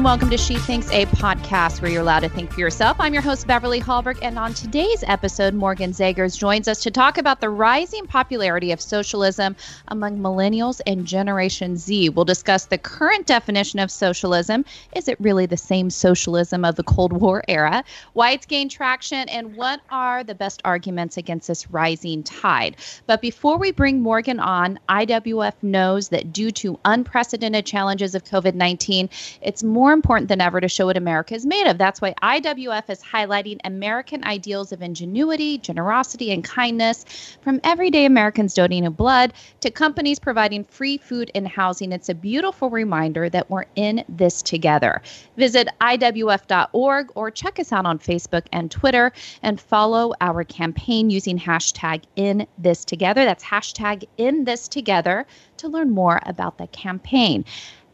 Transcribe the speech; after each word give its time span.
and 0.00 0.06
welcome 0.06 0.30
to 0.30 0.38
She 0.38 0.56
Thinks, 0.56 0.90
a 0.92 1.04
podcast 1.04 1.82
where 1.82 1.90
you're 1.90 2.00
allowed 2.00 2.20
to 2.20 2.30
think 2.30 2.50
for 2.50 2.60
yourself. 2.60 2.96
I'm 2.98 3.12
your 3.12 3.22
host, 3.22 3.46
Beverly 3.46 3.82
Hallberg, 3.82 4.18
and 4.22 4.38
on 4.38 4.54
today's 4.54 5.04
episode, 5.06 5.52
Morgan 5.52 5.90
Zegers 5.90 6.38
joins 6.38 6.68
us 6.68 6.82
to 6.84 6.90
talk 6.90 7.18
about 7.18 7.42
the 7.42 7.50
rising 7.50 8.06
popularity 8.06 8.72
of 8.72 8.80
socialism 8.80 9.54
among 9.88 10.18
millennials 10.18 10.80
and 10.86 11.04
Generation 11.04 11.76
Z. 11.76 12.08
We'll 12.08 12.24
discuss 12.24 12.64
the 12.64 12.78
current 12.78 13.26
definition 13.26 13.78
of 13.78 13.90
socialism. 13.90 14.64
Is 14.96 15.06
it 15.06 15.20
really 15.20 15.44
the 15.44 15.58
same 15.58 15.90
socialism 15.90 16.64
of 16.64 16.76
the 16.76 16.82
Cold 16.82 17.12
War 17.12 17.44
era? 17.46 17.84
Why 18.14 18.30
it's 18.30 18.46
gained 18.46 18.70
traction, 18.70 19.28
and 19.28 19.54
what 19.54 19.82
are 19.90 20.24
the 20.24 20.34
best 20.34 20.62
arguments 20.64 21.18
against 21.18 21.46
this 21.46 21.70
rising 21.70 22.22
tide? 22.22 22.76
But 23.06 23.20
before 23.20 23.58
we 23.58 23.70
bring 23.70 24.00
Morgan 24.00 24.40
on, 24.40 24.80
IWF 24.88 25.56
knows 25.60 26.08
that 26.08 26.32
due 26.32 26.52
to 26.52 26.80
unprecedented 26.86 27.66
challenges 27.66 28.14
of 28.14 28.24
COVID 28.24 28.54
19, 28.54 29.10
it's 29.42 29.62
more 29.62 29.89
important 29.92 30.28
than 30.28 30.40
ever 30.40 30.60
to 30.60 30.68
show 30.68 30.86
what 30.86 30.96
America 30.96 31.34
is 31.34 31.46
made 31.46 31.66
of. 31.66 31.78
That's 31.78 32.00
why 32.00 32.14
IWF 32.22 32.90
is 32.90 33.02
highlighting 33.02 33.58
American 33.64 34.24
ideals 34.24 34.72
of 34.72 34.82
ingenuity, 34.82 35.58
generosity, 35.58 36.32
and 36.32 36.44
kindness 36.44 37.04
from 37.42 37.60
everyday 37.64 38.04
Americans 38.04 38.54
donating 38.54 38.90
blood 38.92 39.32
to 39.60 39.70
companies 39.70 40.18
providing 40.18 40.64
free 40.64 40.98
food 40.98 41.30
and 41.34 41.46
housing. 41.46 41.92
It's 41.92 42.08
a 42.08 42.14
beautiful 42.14 42.70
reminder 42.70 43.28
that 43.30 43.50
we're 43.50 43.66
in 43.76 44.04
this 44.08 44.42
together. 44.42 45.02
Visit 45.36 45.68
IWF.org 45.80 47.12
or 47.14 47.30
check 47.30 47.58
us 47.58 47.72
out 47.72 47.86
on 47.86 47.98
Facebook 47.98 48.46
and 48.52 48.70
Twitter 48.70 49.12
and 49.42 49.60
follow 49.60 50.12
our 50.20 50.44
campaign 50.44 51.10
using 51.10 51.38
hashtag 51.38 52.02
in 52.16 52.46
this 52.58 52.84
together. 52.84 53.24
That's 53.24 53.44
hashtag 53.44 54.04
in 54.16 54.44
this 54.44 54.68
together 54.68 55.26
to 55.58 55.68
learn 55.68 55.90
more 55.90 56.20
about 56.24 56.58
the 56.58 56.66
campaign. 56.68 57.44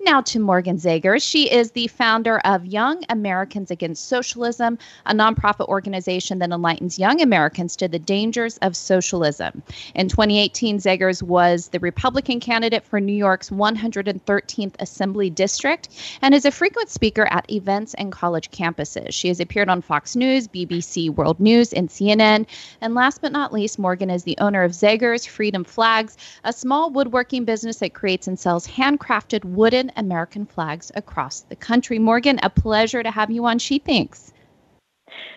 Now 0.00 0.20
to 0.20 0.38
Morgan 0.38 0.76
Zager. 0.76 1.20
She 1.20 1.50
is 1.50 1.72
the 1.72 1.88
founder 1.88 2.38
of 2.44 2.64
Young 2.64 3.02
Americans 3.08 3.72
Against 3.72 4.08
Socialism, 4.08 4.78
a 5.04 5.12
nonprofit 5.12 5.66
organization 5.66 6.38
that 6.38 6.50
enlightens 6.50 6.98
young 6.98 7.20
Americans 7.20 7.74
to 7.76 7.88
the 7.88 7.98
dangers 7.98 8.56
of 8.58 8.76
socialism. 8.76 9.62
In 9.94 10.08
2018, 10.08 10.78
Zegers 10.78 11.22
was 11.22 11.68
the 11.68 11.80
Republican 11.80 12.38
candidate 12.38 12.84
for 12.84 13.00
New 13.00 13.14
York's 13.14 13.50
113th 13.50 14.74
Assembly 14.78 15.28
District 15.28 15.88
and 16.22 16.34
is 16.34 16.44
a 16.44 16.52
frequent 16.52 16.88
speaker 16.88 17.26
at 17.30 17.50
events 17.50 17.94
and 17.94 18.12
college 18.12 18.50
campuses. 18.52 19.12
She 19.12 19.28
has 19.28 19.40
appeared 19.40 19.68
on 19.68 19.82
Fox 19.82 20.14
News, 20.14 20.46
BBC 20.46 21.10
World 21.10 21.40
News, 21.40 21.72
and 21.72 21.88
CNN. 21.88 22.46
And 22.80 22.94
last 22.94 23.22
but 23.22 23.32
not 23.32 23.52
least, 23.52 23.78
Morgan 23.78 24.10
is 24.10 24.22
the 24.22 24.38
owner 24.38 24.62
of 24.62 24.72
Zegers 24.72 25.26
Freedom 25.26 25.64
Flags, 25.64 26.16
a 26.44 26.52
small 26.52 26.90
woodworking 26.90 27.44
business 27.44 27.78
that 27.78 27.94
creates 27.94 28.28
and 28.28 28.38
sells 28.38 28.68
handcrafted 28.68 29.44
wooden 29.44 29.85
American 29.96 30.46
flags 30.46 30.90
across 30.94 31.40
the 31.40 31.56
country. 31.56 31.98
Morgan, 31.98 32.40
a 32.42 32.50
pleasure 32.50 33.02
to 33.02 33.10
have 33.10 33.30
you 33.30 33.44
on 33.46 33.58
She 33.58 33.78
Thinks. 33.78 34.32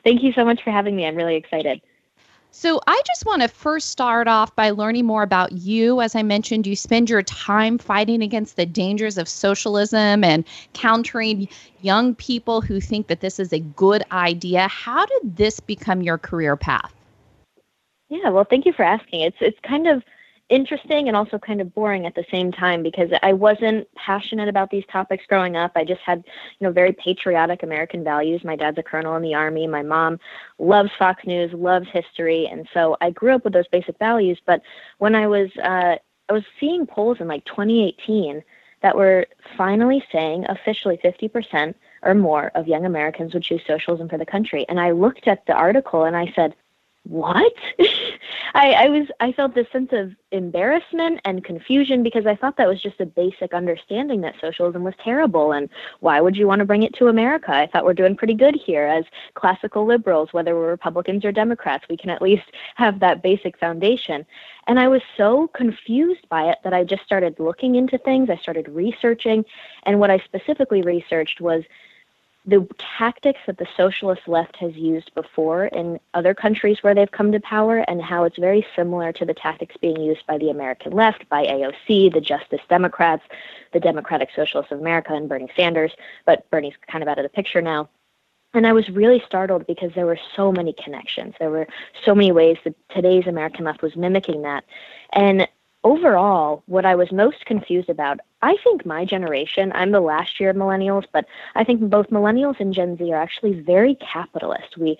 Thank 0.04 0.24
you 0.24 0.32
so 0.34 0.46
much 0.46 0.64
for 0.64 0.72
having 0.72 0.96
me. 0.96 1.06
I'm 1.06 1.16
really 1.16 1.36
excited. 1.36 1.82
So, 2.52 2.82
I 2.88 3.00
just 3.06 3.28
want 3.28 3.44
to 3.44 3.48
first 3.48 3.92
start 3.92 4.28
off 4.28 4.56
by 4.56 4.72
learning 4.72 5.06
more 5.06 5.22
about 5.22 5.52
you. 5.52 6.02
As 6.02 6.16
I 6.16 6.24
mentioned, 6.24 6.66
you 6.66 6.76
spend 6.76 7.08
your 7.08 7.22
time 7.22 7.78
fighting 7.78 8.24
against 8.24 8.56
the 8.56 8.66
dangers 8.66 9.20
of 9.20 9.30
socialism 9.30 10.24
and 10.24 10.44
countering 10.74 11.48
young 11.82 12.16
people 12.16 12.62
who 12.62 12.82
think 12.82 13.06
that 13.06 13.22
this 13.22 13.40
is 13.40 13.54
a 13.54 13.60
good 13.60 14.04
idea. 14.12 14.68
How 14.68 15.06
did 15.06 15.38
this 15.38 15.60
become 15.60 16.02
your 16.02 16.18
career 16.18 16.56
path? 16.56 16.92
Yeah, 18.10 18.30
well, 18.30 18.48
thank 18.50 18.66
you 18.66 18.74
for 18.74 18.84
asking. 18.84 19.22
It's 19.22 19.38
it's 19.40 19.60
kind 19.62 19.88
of 19.88 20.04
interesting 20.50 21.08
and 21.08 21.16
also 21.16 21.38
kind 21.38 21.62
of 21.62 21.74
boring 21.74 22.06
at 22.06 22.16
the 22.16 22.26
same 22.32 22.52
time 22.52 22.84
because 22.84 23.10
I 23.24 23.34
wasn't 23.34 23.88
passionate 23.96 24.50
about 24.50 24.70
these 24.70 24.84
topics 24.92 25.26
growing 25.28 25.56
up. 25.56 25.72
I 25.76 25.84
just 25.84 26.02
had, 26.02 26.24
you 26.60 26.68
know, 26.68 26.72
very 26.72 26.94
patriotic 26.94 27.64
American 27.64 28.04
values. 28.04 28.44
My 28.44 28.56
dad's 28.56 28.78
a 28.78 28.84
colonel 28.84 29.16
in 29.16 29.22
the 29.22 29.36
army. 29.36 29.68
My 29.68 29.84
mom 29.84 30.20
loves 30.58 30.92
Fox 30.98 31.26
News, 31.26 31.54
loves 31.54 31.88
history, 31.92 32.48
and 32.48 32.68
so 32.74 32.98
I 33.02 33.12
grew 33.12 33.34
up 33.34 33.44
with 33.44 33.54
those 33.54 33.68
basic 33.68 33.98
values. 34.00 34.40
But 34.46 34.62
when 34.98 35.16
I 35.16 35.28
was 35.28 35.50
uh, 35.64 35.98
I 36.30 36.34
was 36.34 36.44
seeing 36.60 36.86
polls 36.86 37.18
in 37.20 37.28
like 37.28 37.46
2018 37.46 38.44
that 38.82 38.96
were 38.96 39.26
finally 39.58 40.04
saying 40.12 40.46
officially 40.48 40.98
50% 41.04 41.74
or 42.04 42.14
more 42.16 42.52
of 42.56 42.68
young 42.68 42.86
Americans 42.86 43.34
would 43.34 43.44
choose 43.44 43.62
socialism 43.68 44.08
for 44.08 44.18
the 44.18 44.26
country. 44.26 44.66
And 44.70 44.80
I 44.80 44.92
looked 44.92 45.28
at 45.28 45.46
the 45.48 45.54
article 45.54 46.06
and 46.06 46.16
I 46.16 46.32
said, 46.36 46.56
what? 47.04 47.54
I, 48.54 48.72
I 48.72 48.90
was 48.90 49.08
I 49.20 49.32
felt 49.32 49.56
this 49.56 49.68
sense 49.72 49.90
of 49.94 50.12
embarrassment 50.32 51.22
and 51.26 51.44
confusion 51.44 52.04
because 52.04 52.26
I 52.26 52.36
thought 52.36 52.58
that 52.58 52.68
was 52.68 52.82
just 52.82 53.00
a 53.00 53.06
basic 53.06 53.54
understanding 53.54 54.22
that 54.22 54.36
socialism 54.40 54.84
was 54.84 54.94
terrible 55.04 55.52
and 55.52 55.70
why 56.02 56.22
would 56.22 56.36
you 56.36 56.48
want 56.48 56.60
to 56.60 56.66
bring 56.66 56.84
it 56.84 56.94
to 56.96 57.08
America? 57.08 57.52
I 57.52 57.68
thought 57.68 57.86
we're 57.86 57.94
doing 57.94 58.16
pretty 58.16 58.36
good 58.36 58.56
here 58.56 58.86
as 58.86 59.06
classical 59.34 59.86
liberals, 59.86 60.34
whether 60.34 60.56
we're 60.56 60.70
Republicans 60.70 61.26
or 61.26 61.32
Democrats, 61.32 61.86
we 61.90 61.98
can 61.98 62.10
at 62.10 62.22
least 62.22 62.52
have 62.76 63.00
that 63.00 63.24
basic 63.24 63.58
foundation. 63.58 64.26
And 64.68 64.80
I 64.80 64.88
was 64.88 65.02
so 65.18 65.48
confused 65.48 66.28
by 66.30 66.50
it 66.50 66.60
that 66.64 66.74
I 66.74 66.84
just 66.84 67.04
started 67.04 67.40
looking 67.40 67.76
into 67.76 67.98
things. 67.98 68.30
I 68.30 68.38
started 68.38 68.70
researching, 68.70 69.46
and 69.84 70.00
what 70.00 70.12
I 70.12 70.20
specifically 70.20 70.84
researched 70.84 71.42
was 71.42 71.64
the 72.50 72.68
tactics 72.78 73.40
that 73.48 73.58
the 73.58 73.68
socialist 73.78 74.28
left 74.28 74.56
has 74.58 74.76
used 74.76 75.14
before 75.14 75.66
in 75.66 76.00
other 76.14 76.34
countries 76.34 76.80
where 76.82 76.96
they've 76.96 77.12
come 77.12 77.32
to 77.32 77.40
power 77.40 77.80
and 77.88 78.02
how 78.02 78.24
it's 78.24 78.38
very 78.38 78.66
similar 78.76 79.12
to 79.14 79.26
the 79.26 79.34
tactics 79.34 79.76
being 79.78 80.02
used 80.02 80.26
by 80.26 80.38
the 80.38 80.50
American 80.50 80.92
left, 80.92 81.28
by 81.30 81.46
AOC, 81.46 82.14
the 82.14 82.22
Justice 82.22 82.62
Democrats, 82.68 83.24
the 83.74 83.80
Democratic 83.80 84.30
Socialists 84.36 84.72
of 84.72 84.80
America, 84.80 85.14
and 85.14 85.30
Bernie 85.30 85.52
Sanders. 85.56 85.94
But 86.26 86.50
Bernie's 86.50 86.74
kind 86.88 87.04
of 87.04 87.08
out 87.08 87.20
of 87.20 87.24
the 87.24 87.30
picture 87.30 87.62
now. 87.62 87.90
And 88.54 88.66
I 88.66 88.74
was 88.74 88.90
really 88.90 89.22
startled 89.26 89.68
because 89.68 89.92
there 89.94 90.08
were 90.08 90.20
so 90.36 90.52
many 90.52 90.74
connections. 90.74 91.36
There 91.38 91.52
were 91.52 91.68
so 92.04 92.16
many 92.16 92.32
ways 92.32 92.58
that 92.64 92.74
today's 92.90 93.28
American 93.28 93.66
left 93.66 93.84
was 93.84 93.96
mimicking 93.96 94.42
that. 94.42 94.64
And 95.14 95.48
overall, 95.84 96.64
what 96.66 96.86
I 96.86 96.96
was 96.96 97.12
most 97.12 97.46
confused 97.46 97.90
about, 97.90 98.20
I 98.42 98.58
think 98.64 98.86
my 98.86 99.06
generation, 99.06 99.72
I'm 99.74 99.92
the 99.92 100.02
last 100.02 100.40
year 100.40 100.50
of 100.50 100.56
millennials, 100.56 101.06
but 101.12 101.26
I 101.56 101.64
think 101.64 101.82
both 101.82 102.10
millennials 102.10 102.60
and 102.60 102.74
Gen 102.74 102.98
Z 102.98 103.12
are 103.12 103.22
actually 103.22 103.62
very 103.62 103.96
capitalist. 103.96 104.78
We 104.78 104.98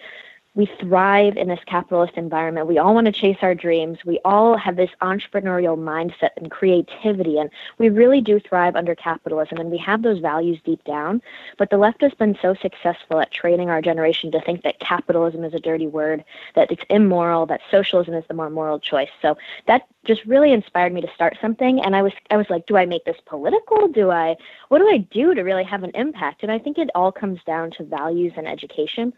we 0.56 0.66
thrive 0.80 1.38
in 1.38 1.48
this 1.48 1.60
capitalist 1.68 2.14
environment. 2.16 2.68
We 2.68 2.80
all 2.80 2.96
want 2.96 3.06
to 3.06 3.12
chase 3.12 3.38
our 3.42 3.54
dreams. 3.54 4.00
We 4.04 4.20
all 4.26 4.58
have 4.58 4.76
this 4.76 4.90
entrepreneurial 5.02 5.78
mindset 5.78 6.32
and 6.38 6.50
creativity, 6.50 7.38
and 7.38 7.52
we 7.78 7.90
really 7.90 8.20
do 8.20 8.40
thrive 8.40 8.76
under 8.76 8.96
capitalism, 8.96 9.60
and 9.60 9.70
we 9.70 9.78
have 9.78 10.02
those 10.02 10.20
values 10.20 10.60
deep 10.66 10.84
down. 10.86 11.22
But 11.58 11.70
the 11.70 11.78
left 11.78 12.02
has 12.02 12.14
been 12.16 12.38
so 12.42 12.56
successful 12.56 13.20
at 13.20 13.32
training 13.32 13.70
our 13.70 13.82
generation 13.82 14.32
to 14.32 14.42
think 14.42 14.64
that 14.64 14.80
capitalism 14.80 15.44
is 15.44 15.54
a 15.54 15.60
dirty 15.60 15.88
word, 15.88 16.24
that 16.56 16.72
it's 16.72 16.84
immoral, 16.90 17.46
that 17.46 17.62
socialism 17.70 18.16
is 18.16 18.26
the 18.28 18.34
more 18.34 18.50
moral 18.50 18.80
choice. 18.80 19.10
So 19.22 19.38
that 19.68 19.88
just 20.04 20.26
really 20.26 20.52
inspired 20.52 20.94
me 20.94 21.02
to 21.02 21.14
start 21.14 21.38
something, 21.40 21.80
and 21.82 21.96
I 21.96 22.02
was 22.02 22.14
I 22.32 22.38
was 22.38 22.50
like, 22.50 22.66
do 22.66 22.76
I 22.76 22.88
make 22.88 23.06
this 23.06 23.18
political? 23.28 23.88
Do 23.88 24.10
I 24.10 24.36
what 24.70 24.80
do 24.80 24.90
I 24.90 24.98
do 24.98 25.36
to 25.36 25.44
really 25.44 25.64
have 25.64 25.84
an 25.84 25.92
impact? 25.94 26.42
And 26.42 26.52
I 26.52 26.58
think 26.58 26.80
it 26.80 26.90
all 26.96 27.12
comes 27.12 27.40
down 27.46 27.70
to 27.78 27.84
values 27.84 28.34
and 28.36 28.48
education. 28.48 29.14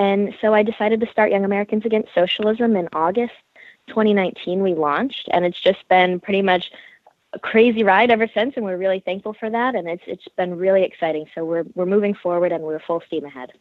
And 0.00 0.34
so 0.40 0.54
I 0.54 0.62
decided 0.62 0.98
to 1.00 1.06
start 1.12 1.30
Young 1.30 1.44
Americans 1.44 1.84
Against 1.84 2.14
Socialism 2.14 2.74
in 2.74 2.88
August 2.94 3.34
2019. 3.88 4.62
We 4.62 4.72
launched, 4.72 5.28
and 5.30 5.44
it's 5.44 5.60
just 5.60 5.86
been 5.90 6.20
pretty 6.20 6.40
much 6.40 6.72
a 7.34 7.38
crazy 7.38 7.82
ride 7.82 8.10
ever 8.10 8.26
since, 8.26 8.54
and 8.56 8.64
we're 8.64 8.78
really 8.78 9.00
thankful 9.00 9.34
for 9.34 9.50
that. 9.50 9.74
And 9.74 9.86
it's 9.86 10.02
it's 10.06 10.26
been 10.38 10.56
really 10.56 10.84
exciting. 10.84 11.26
So 11.34 11.44
we're 11.44 11.64
we're 11.74 11.84
moving 11.84 12.14
forward, 12.14 12.50
and 12.50 12.64
we're 12.64 12.80
full 12.80 13.02
steam 13.06 13.26
ahead. 13.26 13.52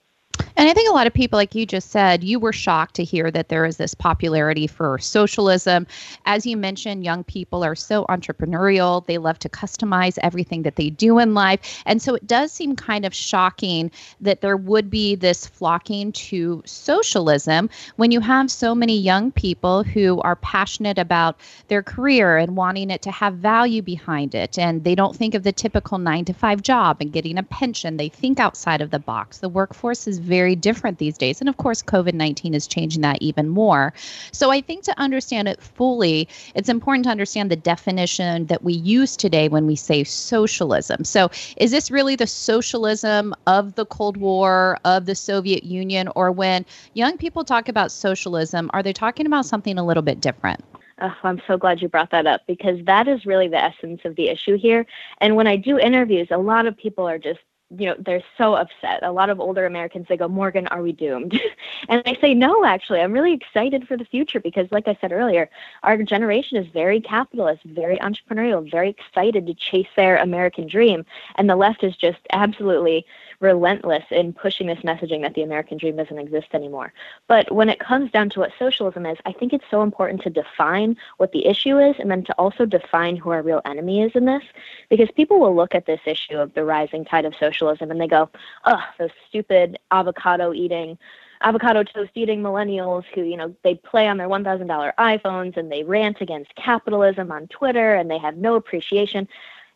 And 0.59 0.67
I 0.67 0.73
think 0.73 0.89
a 0.89 0.93
lot 0.93 1.07
of 1.07 1.13
people, 1.13 1.37
like 1.37 1.55
you 1.55 1.65
just 1.65 1.89
said, 1.89 2.21
you 2.21 2.37
were 2.37 2.51
shocked 2.51 2.95
to 2.95 3.03
hear 3.05 3.31
that 3.31 3.47
there 3.47 3.65
is 3.65 3.77
this 3.77 3.93
popularity 3.93 4.67
for 4.67 4.99
socialism. 4.99 5.87
As 6.25 6.45
you 6.45 6.57
mentioned, 6.57 7.05
young 7.05 7.23
people 7.23 7.63
are 7.63 7.75
so 7.75 8.03
entrepreneurial. 8.09 9.05
They 9.05 9.19
love 9.19 9.39
to 9.39 9.47
customize 9.47 10.19
everything 10.21 10.63
that 10.63 10.75
they 10.75 10.89
do 10.89 11.17
in 11.17 11.33
life. 11.33 11.81
And 11.85 12.01
so 12.01 12.13
it 12.13 12.27
does 12.27 12.51
seem 12.51 12.75
kind 12.75 13.05
of 13.05 13.13
shocking 13.13 13.89
that 14.19 14.41
there 14.41 14.57
would 14.57 14.89
be 14.89 15.15
this 15.15 15.47
flocking 15.47 16.11
to 16.11 16.61
socialism 16.65 17.69
when 17.95 18.11
you 18.11 18.19
have 18.19 18.51
so 18.51 18.75
many 18.75 18.97
young 18.97 19.31
people 19.31 19.83
who 19.83 20.19
are 20.23 20.35
passionate 20.35 20.97
about 20.97 21.39
their 21.69 21.81
career 21.81 22.37
and 22.37 22.57
wanting 22.57 22.89
it 22.89 23.01
to 23.03 23.11
have 23.11 23.35
value 23.35 23.81
behind 23.81 24.35
it. 24.35 24.59
And 24.59 24.83
they 24.83 24.93
don't 24.93 25.15
think 25.15 25.35
of 25.35 25.43
the 25.43 25.53
typical 25.53 25.99
nine 25.99 26.25
to 26.25 26.33
five 26.33 26.61
job 26.61 26.97
and 26.99 27.13
getting 27.13 27.37
a 27.37 27.43
pension. 27.43 27.95
They 27.95 28.09
think 28.09 28.41
outside 28.41 28.81
of 28.81 28.91
the 28.91 28.99
box. 28.99 29.37
The 29.37 29.47
workforce 29.47 30.05
is 30.05 30.19
very 30.19 30.48
very 30.49 30.55
different 30.55 30.97
these 30.97 31.15
days. 31.15 31.39
And 31.39 31.47
of 31.47 31.57
course, 31.57 31.83
COVID 31.83 32.15
19 32.15 32.55
is 32.55 32.65
changing 32.65 33.03
that 33.03 33.21
even 33.21 33.49
more. 33.49 33.93
So 34.31 34.49
I 34.49 34.61
think 34.61 34.83
to 34.85 34.99
understand 34.99 35.47
it 35.47 35.61
fully, 35.61 36.27
it's 36.55 36.69
important 36.69 37.05
to 37.05 37.11
understand 37.11 37.51
the 37.51 37.55
definition 37.55 38.47
that 38.47 38.63
we 38.63 38.73
use 38.73 39.15
today 39.15 39.47
when 39.47 39.67
we 39.67 39.75
say 39.75 40.03
socialism. 40.03 41.03
So 41.03 41.29
is 41.57 41.69
this 41.69 41.91
really 41.91 42.15
the 42.15 42.25
socialism 42.25 43.35
of 43.45 43.75
the 43.75 43.85
Cold 43.85 44.17
War, 44.17 44.79
of 44.85 45.05
the 45.05 45.13
Soviet 45.13 45.65
Union, 45.65 46.09
or 46.15 46.31
when 46.31 46.65
young 46.95 47.15
people 47.15 47.43
talk 47.43 47.69
about 47.69 47.91
socialism, 47.91 48.71
are 48.73 48.81
they 48.81 48.93
talking 48.93 49.27
about 49.27 49.45
something 49.45 49.77
a 49.77 49.85
little 49.85 50.03
bit 50.03 50.19
different? 50.19 50.63
Oh, 51.01 51.15
I'm 51.23 51.41
so 51.47 51.57
glad 51.57 51.79
you 51.81 51.87
brought 51.87 52.09
that 52.09 52.25
up 52.25 52.41
because 52.47 52.83
that 52.85 53.07
is 53.07 53.25
really 53.25 53.47
the 53.47 53.63
essence 53.63 54.01
of 54.03 54.15
the 54.15 54.29
issue 54.29 54.57
here. 54.57 54.87
And 55.21 55.35
when 55.35 55.47
I 55.47 55.57
do 55.57 55.77
interviews, 55.77 56.27
a 56.31 56.37
lot 56.37 56.65
of 56.65 56.75
people 56.75 57.07
are 57.07 57.19
just 57.19 57.39
you 57.77 57.85
know, 57.85 57.95
they're 57.99 58.23
so 58.37 58.55
upset. 58.55 59.03
A 59.03 59.11
lot 59.11 59.29
of 59.29 59.39
older 59.39 59.65
Americans, 59.65 60.07
they 60.09 60.17
go, 60.17 60.27
Morgan, 60.27 60.65
are 60.67 60.81
we 60.81 60.91
doomed? 60.91 61.39
and 61.89 62.01
I 62.05 62.17
say, 62.19 62.33
no, 62.33 62.65
actually, 62.65 62.99
I'm 62.99 63.13
really 63.13 63.33
excited 63.33 63.87
for 63.87 63.95
the 63.95 64.05
future 64.05 64.39
because, 64.39 64.67
like 64.71 64.87
I 64.87 64.97
said 64.99 65.11
earlier, 65.11 65.49
our 65.83 65.97
generation 65.97 66.57
is 66.57 66.67
very 66.73 66.99
capitalist, 66.99 67.63
very 67.65 67.97
entrepreneurial, 67.97 68.69
very 68.69 68.89
excited 68.89 69.45
to 69.45 69.53
chase 69.53 69.87
their 69.95 70.17
American 70.17 70.67
dream. 70.67 71.05
And 71.35 71.47
the 71.47 71.55
left 71.55 71.83
is 71.83 71.95
just 71.95 72.19
absolutely 72.31 73.05
relentless 73.39 74.03
in 74.09 74.33
pushing 74.33 74.67
this 74.67 74.79
messaging 74.79 75.21
that 75.21 75.35
the 75.35 75.43
American 75.43 75.77
dream 75.77 75.95
doesn't 75.95 76.17
exist 76.17 76.47
anymore. 76.53 76.91
But 77.27 77.51
when 77.51 77.69
it 77.69 77.79
comes 77.79 78.11
down 78.11 78.29
to 78.31 78.39
what 78.39 78.51
socialism 78.57 79.05
is, 79.05 79.17
I 79.25 79.31
think 79.31 79.53
it's 79.53 79.63
so 79.69 79.81
important 79.81 80.23
to 80.23 80.29
define 80.29 80.97
what 81.17 81.31
the 81.31 81.45
issue 81.45 81.77
is 81.77 81.95
and 81.99 82.09
then 82.09 82.23
to 82.25 82.33
also 82.33 82.65
define 82.65 83.15
who 83.15 83.29
our 83.29 83.41
real 83.41 83.61
enemy 83.63 84.01
is 84.01 84.11
in 84.15 84.25
this 84.25 84.43
because 84.89 85.09
people 85.15 85.39
will 85.39 85.55
look 85.55 85.75
at 85.75 85.85
this 85.85 86.01
issue 86.05 86.37
of 86.37 86.53
the 86.53 86.65
rising 86.65 87.05
tide 87.05 87.25
of 87.25 87.33
socialism 87.39 87.58
and 87.61 88.01
they 88.01 88.07
go, 88.07 88.29
oh, 88.65 88.81
those 88.97 89.09
stupid 89.27 89.77
avocado 89.91 90.53
eating 90.53 90.97
avocado 91.41 91.83
toast 91.83 92.11
eating 92.15 92.41
millennials 92.41 93.03
who, 93.13 93.21
you 93.21 93.37
know, 93.37 93.55
they 93.63 93.75
play 93.75 94.07
on 94.07 94.17
their 94.17 94.27
$1,000 94.27 94.93
iPhones 94.99 95.57
and 95.57 95.71
they 95.71 95.83
rant 95.83 96.17
against 96.21 96.53
capitalism 96.55 97.31
on 97.31 97.47
Twitter 97.47 97.95
and 97.95 98.11
they 98.11 98.17
have 98.17 98.37
no 98.37 98.55
appreciation. 98.55 99.27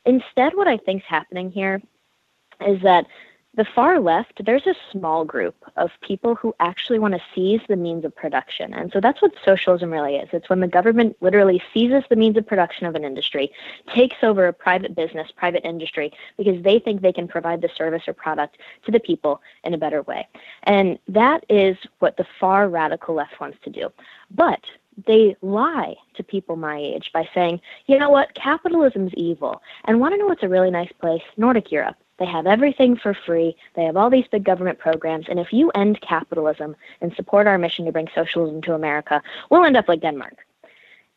Instead, 0.05 0.55
what 0.55 0.67
I 0.67 0.77
think 0.77 1.01
is 1.01 1.07
happening 1.07 1.51
here 1.51 1.81
is 2.67 2.81
that 2.81 3.05
the 3.55 3.65
far 3.65 3.99
left, 3.99 4.43
there's 4.43 4.65
a 4.65 4.75
small 4.91 5.25
group 5.25 5.55
of 5.77 5.91
people 6.01 6.33
who 6.33 6.55
actually 6.59 6.97
want 6.97 7.13
to 7.13 7.21
seize 7.35 7.61
the 7.67 7.75
means 7.75 8.03
of 8.03 8.15
production. 8.15 8.73
And 8.73 8.91
so 8.91 8.99
that's 8.99 9.21
what 9.21 9.33
socialism 9.45 9.91
really 9.91 10.15
is. 10.15 10.29
It's 10.33 10.49
when 10.49 10.59
the 10.59 10.67
government 10.67 11.15
literally 11.21 11.61
seizes 11.71 12.03
the 12.09 12.15
means 12.15 12.35
of 12.35 12.47
production 12.47 12.87
of 12.87 12.95
an 12.95 13.03
industry, 13.03 13.51
takes 13.93 14.17
over 14.23 14.47
a 14.47 14.53
private 14.53 14.95
business, 14.95 15.31
private 15.35 15.65
industry, 15.65 16.11
because 16.35 16.63
they 16.63 16.79
think 16.79 17.01
they 17.01 17.13
can 17.13 17.27
provide 17.27 17.61
the 17.61 17.69
service 17.69 18.03
or 18.07 18.13
product 18.13 18.57
to 18.85 18.91
the 18.91 18.99
people 18.99 19.39
in 19.63 19.73
a 19.75 19.77
better 19.77 20.01
way. 20.01 20.27
And 20.63 20.97
that 21.07 21.45
is 21.47 21.77
what 21.99 22.17
the 22.17 22.25
far 22.39 22.67
radical 22.69 23.13
left 23.13 23.39
wants 23.39 23.59
to 23.65 23.69
do. 23.69 23.91
But 24.31 24.61
they 25.05 25.35
lie 25.41 25.95
to 26.15 26.23
people 26.23 26.55
my 26.55 26.77
age 26.77 27.11
by 27.13 27.27
saying, 27.33 27.61
you 27.87 27.97
know 27.97 28.09
what, 28.09 28.33
capitalism's 28.35 29.13
evil. 29.15 29.61
And 29.85 29.99
want 29.99 30.13
to 30.13 30.17
know 30.17 30.27
what's 30.27 30.43
a 30.43 30.49
really 30.49 30.71
nice 30.71 30.91
place? 30.99 31.23
Nordic 31.37 31.71
Europe. 31.71 31.95
They 32.19 32.25
have 32.25 32.45
everything 32.45 32.95
for 32.95 33.13
free. 33.13 33.55
They 33.75 33.83
have 33.85 33.97
all 33.97 34.09
these 34.09 34.27
big 34.31 34.43
government 34.43 34.79
programs. 34.79 35.25
And 35.27 35.39
if 35.39 35.51
you 35.51 35.71
end 35.71 35.99
capitalism 36.01 36.75
and 37.01 37.13
support 37.15 37.47
our 37.47 37.57
mission 37.57 37.85
to 37.85 37.91
bring 37.91 38.07
socialism 38.13 38.61
to 38.63 38.75
America, 38.75 39.21
we'll 39.49 39.65
end 39.65 39.77
up 39.77 39.87
like 39.87 40.01
Denmark. 40.01 40.45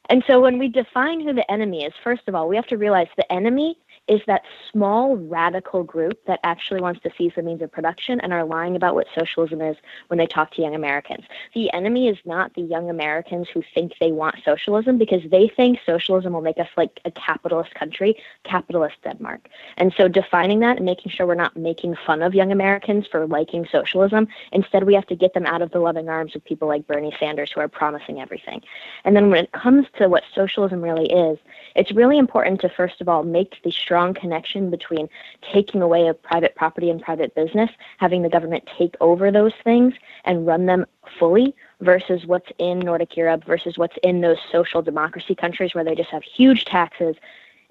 And 0.08 0.22
so 0.26 0.40
when 0.40 0.58
we 0.58 0.68
define 0.68 1.20
who 1.20 1.32
the 1.32 1.50
enemy 1.50 1.84
is, 1.84 1.92
first 2.02 2.22
of 2.28 2.34
all, 2.34 2.48
we 2.48 2.56
have 2.56 2.66
to 2.68 2.78
realize 2.78 3.08
the 3.16 3.30
enemy 3.30 3.78
is 4.08 4.20
that 4.26 4.42
small 4.70 5.16
radical 5.16 5.82
group 5.82 6.24
that 6.26 6.40
actually 6.44 6.80
wants 6.80 7.00
to 7.02 7.10
seize 7.16 7.32
the 7.34 7.42
means 7.42 7.62
of 7.62 7.72
production 7.72 8.20
and 8.20 8.32
are 8.32 8.44
lying 8.44 8.76
about 8.76 8.94
what 8.94 9.06
socialism 9.14 9.60
is 9.60 9.76
when 10.08 10.18
they 10.18 10.26
talk 10.26 10.52
to 10.52 10.62
young 10.62 10.74
Americans. 10.74 11.24
The 11.54 11.72
enemy 11.72 12.08
is 12.08 12.18
not 12.24 12.54
the 12.54 12.62
young 12.62 12.88
Americans 12.88 13.48
who 13.52 13.62
think 13.74 13.94
they 14.00 14.12
want 14.12 14.36
socialism 14.44 14.96
because 14.98 15.22
they 15.30 15.48
think 15.48 15.80
socialism 15.84 16.32
will 16.32 16.40
make 16.40 16.58
us 16.58 16.68
like 16.76 17.00
a 17.04 17.10
capitalist 17.10 17.74
country, 17.74 18.16
capitalist 18.44 18.96
Denmark. 19.02 19.48
And 19.76 19.92
so 19.96 20.06
defining 20.08 20.60
that 20.60 20.76
and 20.76 20.86
making 20.86 21.10
sure 21.10 21.26
we're 21.26 21.34
not 21.34 21.56
making 21.56 21.96
fun 22.06 22.22
of 22.22 22.34
young 22.34 22.52
Americans 22.52 23.06
for 23.06 23.26
liking 23.26 23.66
socialism, 23.70 24.28
instead 24.52 24.84
we 24.84 24.94
have 24.94 25.06
to 25.06 25.16
get 25.16 25.34
them 25.34 25.46
out 25.46 25.62
of 25.62 25.72
the 25.72 25.80
loving 25.80 26.08
arms 26.08 26.36
of 26.36 26.44
people 26.44 26.68
like 26.68 26.86
Bernie 26.86 27.14
Sanders 27.18 27.50
who 27.50 27.60
are 27.60 27.68
promising 27.68 28.20
everything. 28.20 28.62
And 29.04 29.16
then 29.16 29.30
when 29.30 29.44
it 29.44 29.52
comes 29.52 29.86
to 29.98 30.08
what 30.08 30.22
socialism 30.34 30.80
really 30.80 31.10
is, 31.10 31.38
it's 31.74 31.92
really 31.92 32.18
important 32.18 32.60
to 32.60 32.68
first 32.68 33.00
of 33.00 33.08
all 33.08 33.24
make 33.24 33.62
the 33.64 33.70
strong 33.70 33.95
strong 33.96 34.12
connection 34.12 34.68
between 34.68 35.08
taking 35.54 35.80
away 35.80 36.06
a 36.06 36.12
private 36.12 36.54
property 36.54 36.90
and 36.90 37.00
private 37.00 37.34
business, 37.34 37.70
having 37.96 38.20
the 38.20 38.28
government 38.28 38.62
take 38.78 38.94
over 39.00 39.30
those 39.30 39.54
things 39.64 39.94
and 40.26 40.46
run 40.46 40.66
them 40.66 40.84
fully 41.18 41.54
versus 41.80 42.26
what's 42.26 42.50
in 42.58 42.78
Nordic 42.78 43.16
Europe 43.16 43.42
versus 43.46 43.78
what's 43.78 43.96
in 44.02 44.20
those 44.20 44.36
social 44.52 44.82
democracy 44.82 45.34
countries 45.34 45.74
where 45.74 45.82
they 45.82 45.94
just 45.94 46.10
have 46.10 46.22
huge 46.22 46.66
taxes 46.66 47.16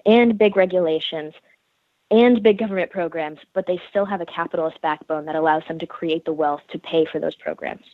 and 0.04 0.36
big 0.36 0.56
regulations 0.56 1.32
and 2.10 2.42
big 2.42 2.58
government 2.58 2.90
programs, 2.90 3.38
but 3.54 3.68
they 3.68 3.80
still 3.88 4.04
have 4.04 4.20
a 4.20 4.26
capitalist 4.26 4.80
backbone 4.82 5.26
that 5.26 5.36
allows 5.36 5.62
them 5.68 5.78
to 5.78 5.86
create 5.86 6.24
the 6.24 6.32
wealth 6.32 6.62
to 6.72 6.78
pay 6.80 7.04
for 7.04 7.20
those 7.20 7.36
programs. 7.36 7.84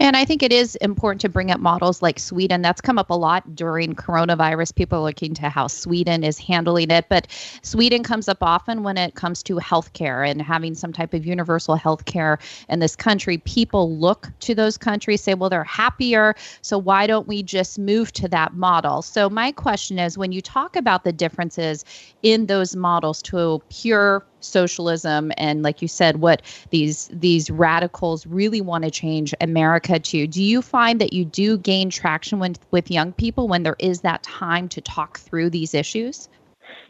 And 0.00 0.16
I 0.16 0.24
think 0.24 0.42
it 0.42 0.52
is 0.52 0.76
important 0.76 1.20
to 1.22 1.28
bring 1.28 1.50
up 1.50 1.58
models 1.60 2.02
like 2.02 2.18
Sweden. 2.18 2.62
That's 2.62 2.80
come 2.80 2.98
up 2.98 3.10
a 3.10 3.14
lot 3.14 3.56
during 3.56 3.94
coronavirus. 3.94 4.74
People 4.74 4.98
are 4.98 5.02
looking 5.02 5.34
to 5.34 5.48
how 5.48 5.66
Sweden 5.66 6.22
is 6.22 6.38
handling 6.38 6.90
it. 6.90 7.06
But 7.08 7.26
Sweden 7.62 8.04
comes 8.04 8.28
up 8.28 8.38
often 8.40 8.84
when 8.84 8.96
it 8.96 9.14
comes 9.16 9.42
to 9.44 9.56
healthcare 9.56 10.28
and 10.28 10.40
having 10.40 10.74
some 10.74 10.92
type 10.92 11.14
of 11.14 11.26
universal 11.26 11.76
healthcare 11.76 12.38
in 12.68 12.78
this 12.78 12.94
country. 12.94 13.38
People 13.38 13.96
look 13.96 14.28
to 14.40 14.54
those 14.54 14.78
countries, 14.78 15.20
say, 15.20 15.34
well, 15.34 15.50
they're 15.50 15.64
happier. 15.64 16.34
So 16.62 16.78
why 16.78 17.06
don't 17.06 17.26
we 17.26 17.42
just 17.42 17.78
move 17.78 18.12
to 18.12 18.28
that 18.28 18.54
model? 18.54 19.02
So 19.02 19.28
my 19.28 19.50
question 19.50 19.98
is 19.98 20.16
when 20.16 20.30
you 20.30 20.40
talk 20.40 20.76
about 20.76 21.02
the 21.02 21.12
differences 21.12 21.84
in 22.22 22.46
those 22.46 22.76
models 22.76 23.20
to 23.22 23.60
pure 23.68 24.24
socialism 24.40 25.32
and 25.36 25.62
like 25.62 25.82
you 25.82 25.88
said 25.88 26.16
what 26.16 26.42
these 26.70 27.08
these 27.12 27.50
radicals 27.50 28.26
really 28.26 28.60
want 28.60 28.84
to 28.84 28.90
change 28.90 29.34
america 29.40 29.98
to. 29.98 30.26
Do 30.26 30.42
you 30.42 30.62
find 30.62 31.00
that 31.00 31.12
you 31.12 31.24
do 31.24 31.58
gain 31.58 31.90
traction 31.90 32.38
when, 32.38 32.54
with 32.70 32.90
young 32.90 33.12
people 33.12 33.48
when 33.48 33.62
there 33.62 33.76
is 33.78 34.00
that 34.02 34.22
time 34.22 34.68
to 34.70 34.80
talk 34.80 35.18
through 35.18 35.50
these 35.50 35.74
issues 35.74 36.28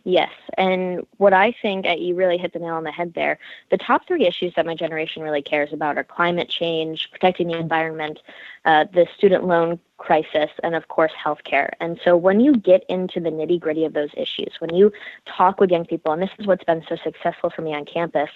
Yes. 0.04 0.30
And 0.56 1.06
what 1.18 1.32
I 1.32 1.54
think 1.60 1.86
you 1.98 2.14
really 2.14 2.38
hit 2.38 2.52
the 2.52 2.58
nail 2.58 2.74
on 2.74 2.84
the 2.84 2.92
head 2.92 3.12
there. 3.14 3.38
The 3.70 3.76
top 3.76 4.06
three 4.06 4.26
issues 4.26 4.54
that 4.54 4.66
my 4.66 4.74
generation 4.74 5.22
really 5.22 5.42
cares 5.42 5.72
about 5.72 5.98
are 5.98 6.04
climate 6.04 6.48
change, 6.48 7.08
protecting 7.10 7.48
the 7.48 7.58
environment, 7.58 8.20
uh, 8.64 8.84
the 8.92 9.06
student 9.16 9.44
loan 9.44 9.78
crisis, 9.98 10.50
and 10.62 10.74
of 10.74 10.88
course, 10.88 11.12
healthcare. 11.12 11.70
And 11.80 12.00
so 12.04 12.16
when 12.16 12.40
you 12.40 12.56
get 12.56 12.84
into 12.88 13.20
the 13.20 13.30
nitty 13.30 13.60
gritty 13.60 13.84
of 13.84 13.92
those 13.92 14.10
issues, 14.16 14.54
when 14.60 14.74
you 14.74 14.92
talk 15.26 15.60
with 15.60 15.70
young 15.70 15.84
people, 15.84 16.12
and 16.12 16.22
this 16.22 16.30
is 16.38 16.46
what's 16.46 16.64
been 16.64 16.84
so 16.88 16.96
successful 17.02 17.50
for 17.50 17.62
me 17.62 17.74
on 17.74 17.84
campus, 17.84 18.30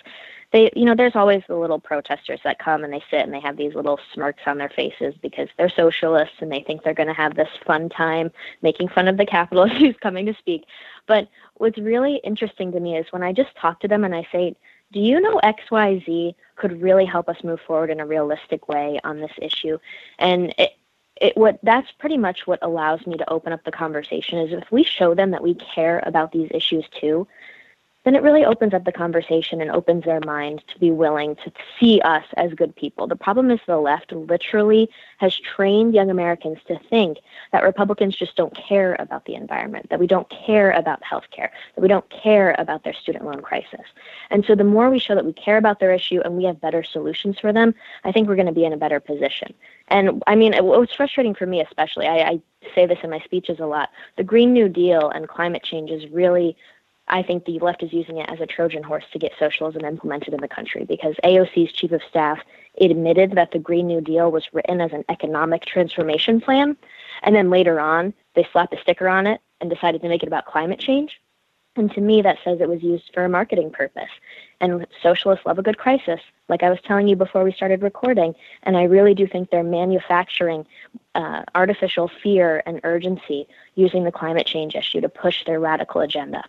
they, 0.52 0.70
you 0.76 0.84
know, 0.84 0.94
there's 0.94 1.16
always 1.16 1.42
the 1.48 1.56
little 1.56 1.78
protesters 1.78 2.40
that 2.44 2.58
come 2.58 2.84
and 2.84 2.92
they 2.92 3.02
sit 3.10 3.20
and 3.20 3.32
they 3.32 3.40
have 3.40 3.56
these 3.56 3.74
little 3.74 3.98
smirks 4.12 4.42
on 4.46 4.58
their 4.58 4.68
faces 4.68 5.14
because 5.22 5.48
they're 5.56 5.70
socialists 5.70 6.36
and 6.40 6.52
they 6.52 6.60
think 6.60 6.82
they're 6.82 6.92
going 6.92 7.08
to 7.08 7.14
have 7.14 7.34
this 7.34 7.48
fun 7.66 7.88
time 7.88 8.30
making 8.60 8.88
fun 8.88 9.08
of 9.08 9.16
the 9.16 9.24
capitalist 9.24 9.74
who's 9.78 9.96
coming 10.02 10.26
to 10.26 10.34
speak. 10.34 10.64
But 11.12 11.28
what's 11.58 11.76
really 11.76 12.22
interesting 12.24 12.72
to 12.72 12.80
me 12.80 12.96
is 12.96 13.04
when 13.12 13.22
I 13.22 13.34
just 13.34 13.54
talk 13.56 13.80
to 13.80 13.88
them 13.88 14.02
and 14.02 14.14
I 14.14 14.26
say, 14.32 14.56
do 14.94 14.98
you 14.98 15.20
know 15.20 15.38
XYZ 15.44 16.34
could 16.56 16.80
really 16.80 17.04
help 17.04 17.28
us 17.28 17.44
move 17.44 17.60
forward 17.66 17.90
in 17.90 18.00
a 18.00 18.06
realistic 18.06 18.66
way 18.66 18.98
on 19.04 19.20
this 19.20 19.32
issue? 19.36 19.76
And 20.18 20.54
it, 20.56 20.70
it 21.20 21.36
what 21.36 21.58
that's 21.62 21.92
pretty 21.98 22.16
much 22.16 22.46
what 22.46 22.60
allows 22.62 23.06
me 23.06 23.18
to 23.18 23.30
open 23.30 23.52
up 23.52 23.62
the 23.62 23.70
conversation 23.70 24.38
is 24.38 24.54
if 24.54 24.72
we 24.72 24.84
show 24.84 25.14
them 25.14 25.32
that 25.32 25.42
we 25.42 25.54
care 25.54 26.02
about 26.06 26.32
these 26.32 26.48
issues 26.50 26.86
too, 26.98 27.28
then 28.04 28.14
it 28.14 28.22
really 28.22 28.44
opens 28.44 28.74
up 28.74 28.84
the 28.84 28.92
conversation 28.92 29.60
and 29.60 29.70
opens 29.70 30.04
their 30.04 30.20
mind 30.20 30.62
to 30.68 30.78
be 30.78 30.90
willing 30.90 31.36
to 31.36 31.52
see 31.78 32.00
us 32.00 32.24
as 32.36 32.52
good 32.54 32.74
people. 32.74 33.06
The 33.06 33.16
problem 33.16 33.50
is 33.50 33.60
the 33.66 33.78
left 33.78 34.12
literally 34.12 34.90
has 35.18 35.38
trained 35.38 35.94
young 35.94 36.10
Americans 36.10 36.58
to 36.66 36.78
think 36.90 37.18
that 37.52 37.62
Republicans 37.62 38.16
just 38.16 38.36
don't 38.36 38.56
care 38.56 38.96
about 38.98 39.24
the 39.24 39.34
environment, 39.34 39.88
that 39.90 40.00
we 40.00 40.06
don't 40.06 40.28
care 40.30 40.72
about 40.72 41.00
healthcare, 41.02 41.50
that 41.74 41.80
we 41.80 41.88
don't 41.88 42.08
care 42.10 42.56
about 42.58 42.82
their 42.84 42.94
student 42.94 43.24
loan 43.24 43.40
crisis. 43.40 43.86
And 44.30 44.44
so 44.44 44.54
the 44.54 44.64
more 44.64 44.90
we 44.90 44.98
show 44.98 45.14
that 45.14 45.24
we 45.24 45.32
care 45.32 45.56
about 45.56 45.78
their 45.78 45.92
issue 45.92 46.20
and 46.24 46.36
we 46.36 46.44
have 46.44 46.60
better 46.60 46.82
solutions 46.82 47.38
for 47.38 47.52
them, 47.52 47.74
I 48.04 48.12
think 48.12 48.28
we're 48.28 48.36
going 48.36 48.46
to 48.46 48.52
be 48.52 48.64
in 48.64 48.72
a 48.72 48.76
better 48.76 49.00
position. 49.00 49.54
And 49.88 50.22
I 50.26 50.34
mean, 50.34 50.54
what's 50.64 50.94
frustrating 50.94 51.34
for 51.34 51.46
me, 51.46 51.60
especially, 51.60 52.06
I, 52.06 52.18
I 52.18 52.40
say 52.74 52.86
this 52.86 52.98
in 53.02 53.10
my 53.10 53.20
speeches 53.20 53.58
a 53.60 53.66
lot 53.66 53.90
the 54.16 54.24
Green 54.24 54.52
New 54.52 54.68
Deal 54.68 55.10
and 55.10 55.28
climate 55.28 55.62
change 55.62 55.90
is 55.90 56.08
really 56.10 56.56
I 57.12 57.22
think 57.22 57.44
the 57.44 57.58
left 57.58 57.82
is 57.82 57.92
using 57.92 58.16
it 58.16 58.28
as 58.30 58.40
a 58.40 58.46
Trojan 58.46 58.82
horse 58.82 59.04
to 59.12 59.18
get 59.18 59.32
socialism 59.38 59.84
implemented 59.84 60.32
in 60.32 60.40
the 60.40 60.48
country 60.48 60.84
because 60.84 61.14
AOC's 61.22 61.70
chief 61.70 61.92
of 61.92 62.00
staff 62.08 62.40
admitted 62.80 63.32
that 63.32 63.50
the 63.50 63.58
Green 63.58 63.86
New 63.86 64.00
Deal 64.00 64.32
was 64.32 64.48
written 64.54 64.80
as 64.80 64.92
an 64.92 65.04
economic 65.10 65.66
transformation 65.66 66.40
plan. 66.40 66.74
And 67.22 67.36
then 67.36 67.50
later 67.50 67.78
on, 67.78 68.14
they 68.34 68.48
slapped 68.50 68.72
a 68.72 68.80
sticker 68.80 69.08
on 69.08 69.26
it 69.26 69.42
and 69.60 69.68
decided 69.68 70.00
to 70.00 70.08
make 70.08 70.22
it 70.22 70.26
about 70.26 70.46
climate 70.46 70.80
change. 70.80 71.20
And 71.76 71.92
to 71.92 72.00
me, 72.00 72.22
that 72.22 72.38
says 72.44 72.62
it 72.62 72.68
was 72.68 72.82
used 72.82 73.10
for 73.12 73.26
a 73.26 73.28
marketing 73.28 73.70
purpose. 73.70 74.10
And 74.62 74.86
socialists 75.02 75.44
love 75.44 75.58
a 75.58 75.62
good 75.62 75.76
crisis, 75.76 76.20
like 76.48 76.62
I 76.62 76.70
was 76.70 76.80
telling 76.82 77.08
you 77.08 77.16
before 77.16 77.44
we 77.44 77.52
started 77.52 77.82
recording. 77.82 78.34
And 78.62 78.74
I 78.74 78.84
really 78.84 79.14
do 79.14 79.26
think 79.26 79.50
they're 79.50 79.62
manufacturing 79.62 80.66
uh, 81.14 81.42
artificial 81.54 82.08
fear 82.08 82.62
and 82.64 82.80
urgency 82.84 83.46
using 83.74 84.04
the 84.04 84.12
climate 84.12 84.46
change 84.46 84.74
issue 84.74 85.02
to 85.02 85.10
push 85.10 85.44
their 85.44 85.60
radical 85.60 86.00
agenda. 86.00 86.44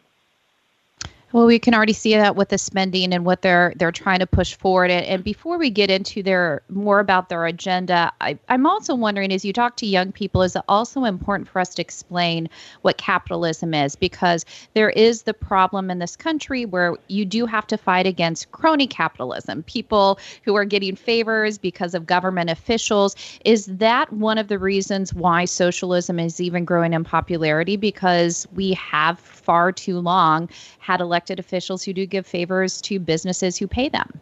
Well, 1.33 1.47
we 1.47 1.57
can 1.57 1.73
already 1.73 1.93
see 1.93 2.13
that 2.13 2.35
with 2.35 2.49
the 2.49 2.59
spending 2.59 3.11
and 3.11 3.25
what 3.25 3.41
they're 3.41 3.73
they're 3.77 3.91
trying 3.91 4.19
to 4.19 4.27
push 4.27 4.53
forward. 4.53 4.91
And, 4.91 5.23
before 5.23 5.57
we 5.57 5.71
get 5.71 5.89
into 5.89 6.21
their 6.21 6.61
more 6.69 6.99
about 6.99 7.29
their 7.29 7.47
agenda, 7.47 8.11
I, 8.21 8.37
I'm 8.49 8.67
also 8.67 8.93
wondering, 8.93 9.31
as 9.31 9.43
you 9.43 9.51
talk 9.51 9.75
to 9.77 9.87
young 9.87 10.11
people, 10.11 10.43
is 10.43 10.55
it 10.55 10.61
also 10.67 11.05
important 11.05 11.49
for 11.49 11.59
us 11.59 11.73
to 11.75 11.81
explain 11.81 12.49
what 12.83 12.97
capitalism 12.97 13.73
is? 13.73 13.95
Because 13.95 14.45
there 14.75 14.91
is 14.91 15.23
the 15.23 15.33
problem 15.33 15.89
in 15.89 15.97
this 15.97 16.15
country 16.15 16.65
where 16.65 16.97
you 17.07 17.25
do 17.25 17.47
have 17.47 17.65
to 17.67 17.77
fight 17.77 18.05
against 18.05 18.51
crony 18.51 18.85
capitalism, 18.85 19.63
people 19.63 20.19
who 20.43 20.55
are 20.55 20.65
getting 20.65 20.95
favors 20.95 21.57
because 21.57 21.95
of 21.95 22.05
government 22.05 22.51
officials. 22.51 23.15
Is 23.43 23.65
that 23.65 24.13
one 24.13 24.37
of 24.37 24.49
the 24.49 24.59
reasons 24.59 25.15
why 25.15 25.45
socialism 25.45 26.19
is 26.19 26.39
even 26.39 26.63
growing 26.63 26.93
in 26.93 27.03
popularity? 27.03 27.75
Because 27.75 28.47
we 28.53 28.73
have 28.73 29.17
far 29.43 29.71
too 29.71 29.99
long 29.99 30.47
had 30.79 31.01
elected 31.23 31.39
officials 31.39 31.83
who 31.83 31.93
do 31.93 32.05
give 32.05 32.27
favors 32.27 32.81
to 32.81 32.99
businesses 32.99 33.55
who 33.55 33.65
pay 33.65 33.87
them. 33.87 34.19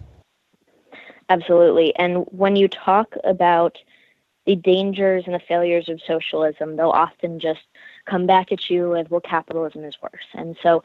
Absolutely. 1.30 1.96
And 1.96 2.26
when 2.30 2.56
you 2.56 2.68
talk 2.68 3.16
about 3.24 3.78
the 4.46 4.56
dangers 4.56 5.24
and 5.26 5.34
the 5.34 5.40
failures 5.40 5.90
of 5.90 6.00
socialism, 6.06 6.76
they'll 6.76 6.90
often 6.90 7.40
just 7.40 7.62
come 8.06 8.28
back 8.28 8.52
at 8.52 8.70
you 8.70 8.90
with, 8.90 9.10
well, 9.10 9.22
capitalism 9.22 9.84
is 9.84 9.96
worse. 10.02 10.26
And 10.34 10.56
so 10.62 10.84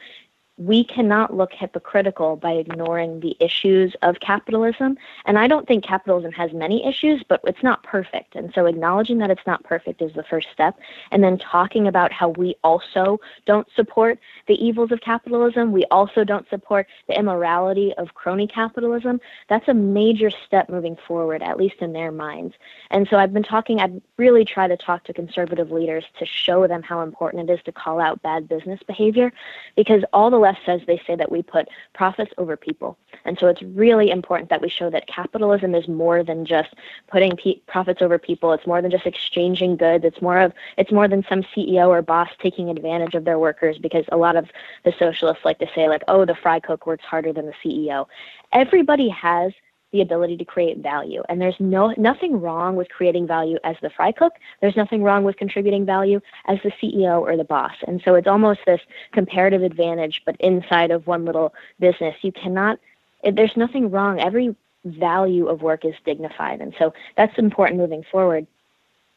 we 0.58 0.84
cannot 0.84 1.34
look 1.34 1.52
hypocritical 1.52 2.36
by 2.36 2.52
ignoring 2.52 3.20
the 3.20 3.36
issues 3.40 3.94
of 4.02 4.20
capitalism. 4.20 4.96
And 5.26 5.38
I 5.38 5.48
don't 5.48 5.68
think 5.68 5.84
capitalism 5.84 6.32
has 6.32 6.52
many 6.52 6.86
issues, 6.86 7.22
but 7.28 7.40
it's 7.44 7.62
not 7.62 7.82
perfect. 7.82 8.34
And 8.34 8.52
so 8.54 8.64
acknowledging 8.64 9.18
that 9.18 9.30
it's 9.30 9.46
not 9.46 9.62
perfect 9.64 10.00
is 10.00 10.14
the 10.14 10.22
first 10.22 10.48
step. 10.52 10.78
And 11.10 11.22
then 11.22 11.36
talking 11.36 11.86
about 11.86 12.10
how 12.10 12.30
we 12.30 12.56
also 12.64 13.20
don't 13.44 13.66
support 13.76 14.18
the 14.46 14.54
evils 14.54 14.92
of 14.92 15.00
capitalism. 15.00 15.72
We 15.72 15.84
also 15.90 16.24
don't 16.24 16.48
support 16.48 16.86
the 17.06 17.18
immorality 17.18 17.92
of 17.98 18.14
crony 18.14 18.46
capitalism. 18.46 19.20
That's 19.48 19.68
a 19.68 19.74
major 19.74 20.30
step 20.30 20.70
moving 20.70 20.96
forward, 21.06 21.42
at 21.42 21.58
least 21.58 21.76
in 21.80 21.92
their 21.92 22.12
minds. 22.12 22.54
And 22.90 23.06
so 23.10 23.18
I've 23.18 23.34
been 23.34 23.42
talking, 23.42 23.80
I've 23.80 24.00
really 24.16 24.46
tried 24.46 24.68
to 24.68 24.76
talk 24.78 25.04
to 25.04 25.12
conservative 25.12 25.70
leaders 25.70 26.04
to 26.18 26.24
show 26.24 26.66
them 26.66 26.82
how 26.82 27.02
important 27.02 27.50
it 27.50 27.52
is 27.52 27.62
to 27.64 27.72
call 27.72 28.00
out 28.00 28.22
bad 28.22 28.48
business 28.48 28.80
behavior 28.86 29.32
because 29.76 30.02
all 30.14 30.30
the 30.30 30.45
left 30.46 30.60
says 30.64 30.80
they 30.86 31.02
say 31.06 31.16
that 31.16 31.32
we 31.32 31.42
put 31.42 31.68
profits 31.92 32.32
over 32.38 32.56
people. 32.56 32.96
And 33.24 33.36
so 33.38 33.48
it's 33.48 33.62
really 33.62 34.10
important 34.10 34.48
that 34.50 34.62
we 34.62 34.68
show 34.68 34.88
that 34.90 35.08
capitalism 35.08 35.74
is 35.74 35.88
more 35.88 36.22
than 36.22 36.46
just 36.46 36.74
putting 37.08 37.36
pe- 37.36 37.60
profits 37.66 38.00
over 38.00 38.16
people. 38.16 38.52
It's 38.52 38.66
more 38.66 38.80
than 38.80 38.92
just 38.92 39.06
exchanging 39.06 39.76
goods. 39.76 40.04
It's 40.04 40.22
more 40.22 40.38
of 40.38 40.52
it's 40.78 40.92
more 40.92 41.08
than 41.08 41.24
some 41.28 41.42
CEO 41.42 41.88
or 41.88 42.00
boss 42.00 42.30
taking 42.38 42.70
advantage 42.70 43.14
of 43.14 43.24
their 43.24 43.40
workers 43.40 43.76
because 43.78 44.04
a 44.12 44.16
lot 44.16 44.36
of 44.36 44.46
the 44.84 44.92
socialists 44.98 45.44
like 45.44 45.58
to 45.58 45.68
say 45.74 45.88
like, 45.88 46.04
"Oh, 46.06 46.24
the 46.24 46.36
fry 46.36 46.60
cook 46.60 46.86
works 46.86 47.04
harder 47.04 47.32
than 47.32 47.46
the 47.46 47.58
CEO." 47.62 48.06
Everybody 48.52 49.08
has 49.08 49.52
the 49.96 50.02
ability 50.02 50.36
to 50.36 50.44
create 50.44 50.78
value. 50.78 51.22
And 51.28 51.40
there's 51.40 51.58
no 51.58 51.94
nothing 51.96 52.40
wrong 52.40 52.76
with 52.76 52.88
creating 52.90 53.26
value 53.26 53.58
as 53.64 53.76
the 53.80 53.90
fry 53.90 54.12
cook. 54.12 54.34
There's 54.60 54.76
nothing 54.76 55.02
wrong 55.02 55.24
with 55.24 55.36
contributing 55.36 55.86
value 55.86 56.20
as 56.46 56.58
the 56.62 56.70
CEO 56.70 57.20
or 57.20 57.36
the 57.36 57.44
boss. 57.44 57.74
And 57.86 58.02
so 58.04 58.14
it's 58.14 58.28
almost 58.28 58.60
this 58.66 58.80
comparative 59.12 59.62
advantage, 59.62 60.22
but 60.26 60.36
inside 60.38 60.90
of 60.90 61.06
one 61.06 61.24
little 61.24 61.54
business. 61.80 62.14
You 62.22 62.32
cannot 62.32 62.78
there's 63.24 63.56
nothing 63.56 63.90
wrong. 63.90 64.20
Every 64.20 64.54
value 64.84 65.48
of 65.48 65.62
work 65.62 65.84
is 65.84 65.94
dignified. 66.04 66.60
And 66.60 66.74
so 66.78 66.92
that's 67.16 67.36
important 67.38 67.80
moving 67.80 68.04
forward. 68.04 68.46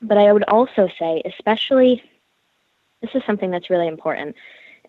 But 0.02 0.18
I 0.18 0.32
would 0.32 0.46
also 0.46 0.90
say, 0.98 1.22
especially 1.26 2.02
this 3.02 3.12
is 3.14 3.22
something 3.26 3.52
that's 3.52 3.70
really 3.70 3.88
important, 3.88 4.36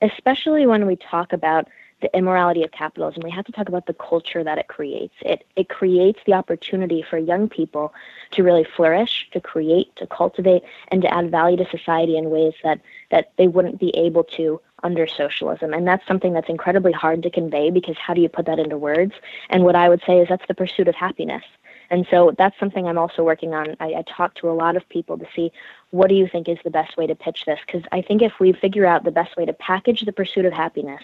especially 0.01 0.67
when 0.67 0.87
we 0.87 0.97
talk 0.97 1.33
about 1.33 1.69
the 2.01 2.17
immorality 2.17 2.63
of 2.63 2.73
capitalism, 2.73 3.23
we 3.23 3.31
have 3.31 3.45
to 3.45 3.53
talk 3.53 3.69
about 3.69 3.87
the 3.87 3.95
culture 3.95 4.43
that 4.43 4.59
it 4.59 4.69
creates. 4.69 5.15
It 5.21 5.47
it 5.57 5.69
creates 5.69 6.21
the 6.27 6.35
opportunity 6.35 7.05
for 7.09 7.19
young 7.19 7.49
people 7.49 7.93
to 8.33 8.43
really 8.43 8.65
flourish, 8.77 9.29
to 9.33 9.41
create, 9.41 9.95
to 9.97 10.07
cultivate, 10.07 10.63
and 10.89 11.03
to 11.03 11.13
add 11.13 11.31
value 11.31 11.57
to 11.59 11.67
society 11.71 12.17
in 12.17 12.31
ways 12.31 12.55
that 12.63 12.81
that 13.11 13.33
they 13.37 13.49
wouldn't 13.49 13.79
be 13.79 13.91
able 13.97 14.25
to 14.25 14.61
under 14.83 15.07
socialism. 15.07 15.73
And 15.73 15.87
that's 15.87 16.07
something 16.07 16.33
that's 16.33 16.49
incredibly 16.49 16.93
hard 16.93 17.23
to 17.23 17.31
convey 17.31 17.71
because 17.71 17.97
how 17.99 18.15
do 18.15 18.21
you 18.21 18.29
put 18.29 18.47
that 18.47 18.59
into 18.59 18.79
words? 18.79 19.13
And 19.51 19.65
what 19.65 19.77
I 19.77 19.89
would 19.89 20.03
say 20.07 20.21
is 20.21 20.29
that's 20.29 20.47
the 20.49 20.55
pursuit 20.55 20.89
of 20.89 20.95
happiness. 20.95 21.45
And 21.91 22.07
so 22.09 22.33
that's 22.39 22.59
something 22.59 22.87
I'm 22.87 22.99
also 22.99 23.25
working 23.25 23.53
on. 23.53 23.77
I, 23.81 23.95
I 23.95 24.05
talk 24.17 24.35
to 24.37 24.49
a 24.49 24.53
lot 24.53 24.77
of 24.77 24.89
people 24.89 25.19
to 25.19 25.27
see 25.35 25.51
what 25.91 26.09
do 26.09 26.15
you 26.15 26.29
think 26.29 26.49
is 26.49 26.59
the 26.63 26.71
best 26.71 26.97
way 26.97 27.07
to 27.09 27.17
pitch 27.17 27.45
this? 27.47 27.59
Because 27.67 27.83
I 27.91 28.01
think 28.01 28.23
if 28.23 28.39
we 28.39 28.53
figure 28.53 28.87
out 28.87 29.03
the 29.03 29.11
best 29.11 29.37
way 29.37 29.45
to 29.45 29.53
package 29.53 30.03
the 30.03 30.13
pursuit 30.13 30.45
of 30.45 30.53
happiness 30.53 31.03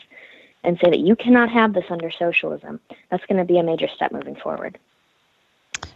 and 0.66 0.78
say 0.84 0.90
that 0.90 0.98
you 0.98 1.14
cannot 1.16 1.48
have 1.48 1.72
this 1.72 1.84
under 1.88 2.10
socialism, 2.10 2.80
that's 3.10 3.24
going 3.26 3.38
to 3.38 3.44
be 3.44 3.58
a 3.58 3.62
major 3.62 3.88
step 3.88 4.12
moving 4.12 4.34
forward. 4.34 4.78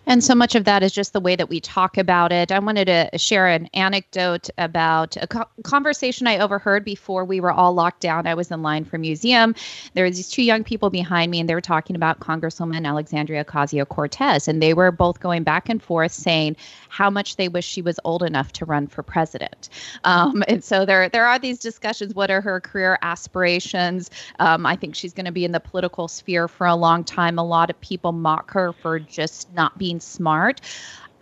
And 0.06 0.24
so 0.24 0.34
much 0.34 0.54
of 0.54 0.64
that 0.64 0.82
is 0.82 0.92
just 0.92 1.12
the 1.12 1.20
way 1.20 1.36
that 1.36 1.48
we 1.48 1.60
talk 1.60 1.96
about 1.96 2.32
it. 2.32 2.50
I 2.50 2.58
wanted 2.58 2.86
to 2.86 3.16
share 3.16 3.46
an 3.46 3.68
anecdote 3.74 4.50
about 4.58 5.16
a 5.18 5.26
co- 5.26 5.48
conversation 5.62 6.26
I 6.26 6.38
overheard 6.38 6.84
before 6.84 7.24
we 7.24 7.40
were 7.40 7.52
all 7.52 7.74
locked 7.74 8.00
down. 8.00 8.26
I 8.26 8.34
was 8.34 8.50
in 8.50 8.62
line 8.62 8.84
for 8.84 8.98
museum. 8.98 9.54
There 9.94 10.04
were 10.04 10.10
these 10.10 10.28
two 10.28 10.42
young 10.42 10.64
people 10.64 10.90
behind 10.90 11.30
me, 11.30 11.38
and 11.38 11.48
they 11.48 11.54
were 11.54 11.60
talking 11.60 11.94
about 11.94 12.18
Congresswoman 12.18 12.86
Alexandria 12.86 13.44
Ocasio 13.44 13.86
Cortez. 13.86 14.48
And 14.48 14.60
they 14.60 14.74
were 14.74 14.90
both 14.90 15.20
going 15.20 15.44
back 15.44 15.68
and 15.68 15.80
forth 15.80 16.12
saying 16.12 16.56
how 16.88 17.08
much 17.08 17.36
they 17.36 17.48
wish 17.48 17.64
she 17.64 17.82
was 17.82 18.00
old 18.02 18.22
enough 18.22 18.52
to 18.54 18.64
run 18.64 18.88
for 18.88 19.04
president. 19.04 19.68
Um, 20.02 20.42
and 20.48 20.64
so 20.64 20.84
there, 20.84 21.08
there 21.08 21.26
are 21.26 21.38
these 21.38 21.58
discussions. 21.58 22.14
What 22.14 22.30
are 22.30 22.40
her 22.40 22.60
career 22.60 22.98
aspirations? 23.02 24.10
Um, 24.40 24.66
I 24.66 24.74
think 24.74 24.96
she's 24.96 25.12
going 25.12 25.26
to 25.26 25.32
be 25.32 25.44
in 25.44 25.52
the 25.52 25.60
political 25.60 26.08
sphere 26.08 26.48
for 26.48 26.66
a 26.66 26.74
long 26.74 27.04
time. 27.04 27.38
A 27.38 27.44
lot 27.44 27.70
of 27.70 27.80
people 27.80 28.10
mock 28.10 28.50
her 28.50 28.72
for 28.72 28.98
just 28.98 29.52
not 29.54 29.69
being 29.78 30.00
smart. 30.00 30.60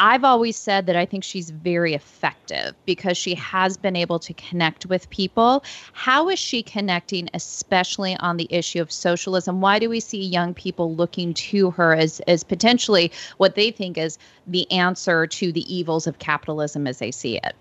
I've 0.00 0.22
always 0.22 0.56
said 0.56 0.86
that 0.86 0.96
I 0.96 1.04
think 1.04 1.24
she's 1.24 1.50
very 1.50 1.94
effective 1.94 2.74
because 2.86 3.16
she 3.16 3.34
has 3.34 3.76
been 3.76 3.96
able 3.96 4.18
to 4.20 4.32
connect 4.34 4.86
with 4.86 5.10
people. 5.10 5.64
How 5.92 6.28
is 6.28 6.38
she 6.38 6.62
connecting, 6.62 7.28
especially 7.34 8.16
on 8.16 8.36
the 8.36 8.46
issue 8.50 8.80
of 8.80 8.92
socialism? 8.92 9.60
Why 9.60 9.78
do 9.78 9.88
we 9.88 9.98
see 9.98 10.22
young 10.22 10.54
people 10.54 10.94
looking 10.94 11.34
to 11.34 11.72
her 11.72 11.94
as, 11.94 12.20
as 12.20 12.44
potentially 12.44 13.10
what 13.38 13.56
they 13.56 13.72
think 13.72 13.98
is 13.98 14.18
the 14.46 14.70
answer 14.70 15.26
to 15.26 15.50
the 15.50 15.74
evils 15.74 16.06
of 16.06 16.20
capitalism 16.20 16.86
as 16.86 17.00
they 17.00 17.10
see 17.10 17.38
it? 17.38 17.54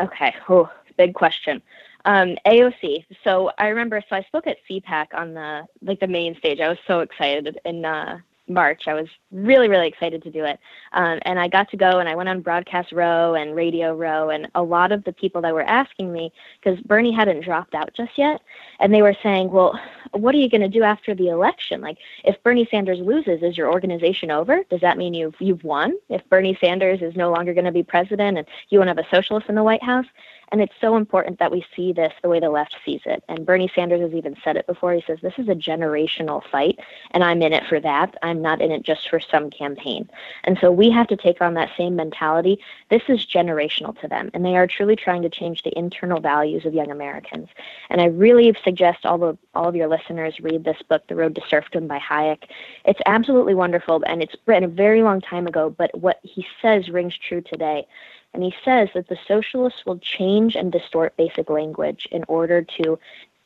Okay, 0.00 0.34
oh, 0.48 0.70
big 0.96 1.14
question. 1.14 1.60
Um, 2.04 2.36
AOC. 2.46 3.04
So 3.22 3.50
I 3.58 3.68
remember, 3.68 4.02
so 4.08 4.16
I 4.16 4.22
spoke 4.22 4.46
at 4.46 4.56
CPAC 4.68 5.08
on 5.14 5.34
the 5.34 5.66
like 5.82 6.00
the 6.00 6.08
main 6.08 6.36
stage. 6.36 6.58
I 6.58 6.68
was 6.68 6.78
so 6.86 7.00
excited, 7.00 7.60
and 7.64 7.86
uh, 7.86 8.16
March. 8.48 8.82
I 8.86 8.94
was 8.94 9.06
really, 9.30 9.68
really 9.68 9.88
excited 9.88 10.22
to 10.22 10.30
do 10.30 10.44
it. 10.44 10.58
Um, 10.92 11.18
and 11.22 11.38
I 11.38 11.48
got 11.48 11.70
to 11.70 11.76
go 11.76 11.98
and 11.98 12.08
I 12.08 12.14
went 12.14 12.28
on 12.28 12.40
Broadcast 12.40 12.92
Row 12.92 13.34
and 13.34 13.54
Radio 13.54 13.94
Row. 13.94 14.30
And 14.30 14.48
a 14.54 14.62
lot 14.62 14.92
of 14.92 15.04
the 15.04 15.12
people 15.12 15.40
that 15.42 15.54
were 15.54 15.62
asking 15.62 16.12
me, 16.12 16.32
because 16.62 16.80
Bernie 16.80 17.12
hadn't 17.12 17.44
dropped 17.44 17.74
out 17.74 17.94
just 17.94 18.12
yet, 18.16 18.40
and 18.80 18.92
they 18.92 19.02
were 19.02 19.16
saying, 19.22 19.50
well, 19.50 19.78
what 20.12 20.34
are 20.34 20.38
you 20.38 20.50
going 20.50 20.60
to 20.60 20.68
do 20.68 20.82
after 20.82 21.14
the 21.14 21.28
election? 21.28 21.80
Like, 21.80 21.98
if 22.24 22.42
Bernie 22.42 22.68
Sanders 22.70 22.98
loses, 22.98 23.42
is 23.42 23.56
your 23.56 23.72
organization 23.72 24.30
over? 24.30 24.62
Does 24.70 24.80
that 24.80 24.98
mean 24.98 25.14
you've, 25.14 25.36
you've 25.38 25.64
won? 25.64 25.94
If 26.08 26.28
Bernie 26.28 26.58
Sanders 26.60 27.00
is 27.00 27.16
no 27.16 27.30
longer 27.30 27.54
going 27.54 27.64
to 27.64 27.72
be 27.72 27.82
president 27.82 28.38
and 28.38 28.46
you 28.68 28.78
won't 28.78 28.88
have 28.88 28.98
a 28.98 29.06
socialist 29.10 29.48
in 29.48 29.54
the 29.54 29.62
White 29.62 29.82
House? 29.82 30.06
And 30.52 30.60
it's 30.60 30.74
so 30.80 30.96
important 30.96 31.38
that 31.38 31.50
we 31.50 31.64
see 31.74 31.92
this 31.92 32.12
the 32.22 32.28
way 32.28 32.38
the 32.38 32.50
left 32.50 32.76
sees 32.84 33.00
it. 33.06 33.24
And 33.28 33.46
Bernie 33.46 33.72
Sanders 33.74 34.02
has 34.02 34.12
even 34.12 34.36
said 34.44 34.56
it 34.56 34.66
before. 34.66 34.92
He 34.92 35.02
says, 35.06 35.18
This 35.22 35.38
is 35.38 35.48
a 35.48 35.54
generational 35.54 36.42
fight, 36.50 36.78
and 37.12 37.24
I'm 37.24 37.40
in 37.40 37.54
it 37.54 37.64
for 37.66 37.80
that. 37.80 38.16
I'm 38.22 38.42
not 38.42 38.60
in 38.60 38.70
it 38.70 38.82
just 38.82 39.08
for 39.08 39.18
some 39.18 39.50
campaign. 39.50 40.08
And 40.44 40.58
so 40.60 40.70
we 40.70 40.90
have 40.90 41.08
to 41.08 41.16
take 41.16 41.40
on 41.40 41.54
that 41.54 41.70
same 41.76 41.96
mentality. 41.96 42.60
This 42.90 43.02
is 43.08 43.24
generational 43.24 43.98
to 44.02 44.08
them, 44.08 44.30
and 44.34 44.44
they 44.44 44.56
are 44.56 44.66
truly 44.66 44.94
trying 44.94 45.22
to 45.22 45.30
change 45.30 45.62
the 45.62 45.76
internal 45.76 46.20
values 46.20 46.66
of 46.66 46.74
young 46.74 46.90
Americans. 46.90 47.48
And 47.88 48.00
I 48.00 48.06
really 48.06 48.54
suggest 48.62 49.06
all 49.06 49.24
of, 49.24 49.38
all 49.54 49.68
of 49.68 49.74
your 49.74 49.88
listeners 49.88 50.38
read 50.40 50.64
this 50.64 50.82
book, 50.86 51.02
The 51.08 51.16
Road 51.16 51.34
to 51.36 51.42
Serfdom 51.48 51.88
by 51.88 51.98
Hayek. 51.98 52.44
It's 52.84 53.00
absolutely 53.06 53.54
wonderful, 53.54 54.02
and 54.06 54.22
it's 54.22 54.36
written 54.44 54.64
a 54.64 54.68
very 54.68 55.02
long 55.02 55.22
time 55.22 55.46
ago, 55.46 55.70
but 55.70 55.98
what 55.98 56.18
he 56.22 56.46
says 56.60 56.90
rings 56.90 57.16
true 57.16 57.40
today. 57.40 57.86
And 58.34 58.42
he 58.42 58.54
says 58.64 58.88
that 58.94 59.08
the 59.08 59.18
socialists 59.28 59.84
will 59.84 59.98
change 59.98 60.56
and 60.56 60.72
distort 60.72 61.16
basic 61.16 61.50
language 61.50 62.08
in 62.10 62.24
order 62.28 62.62
to 62.82 62.98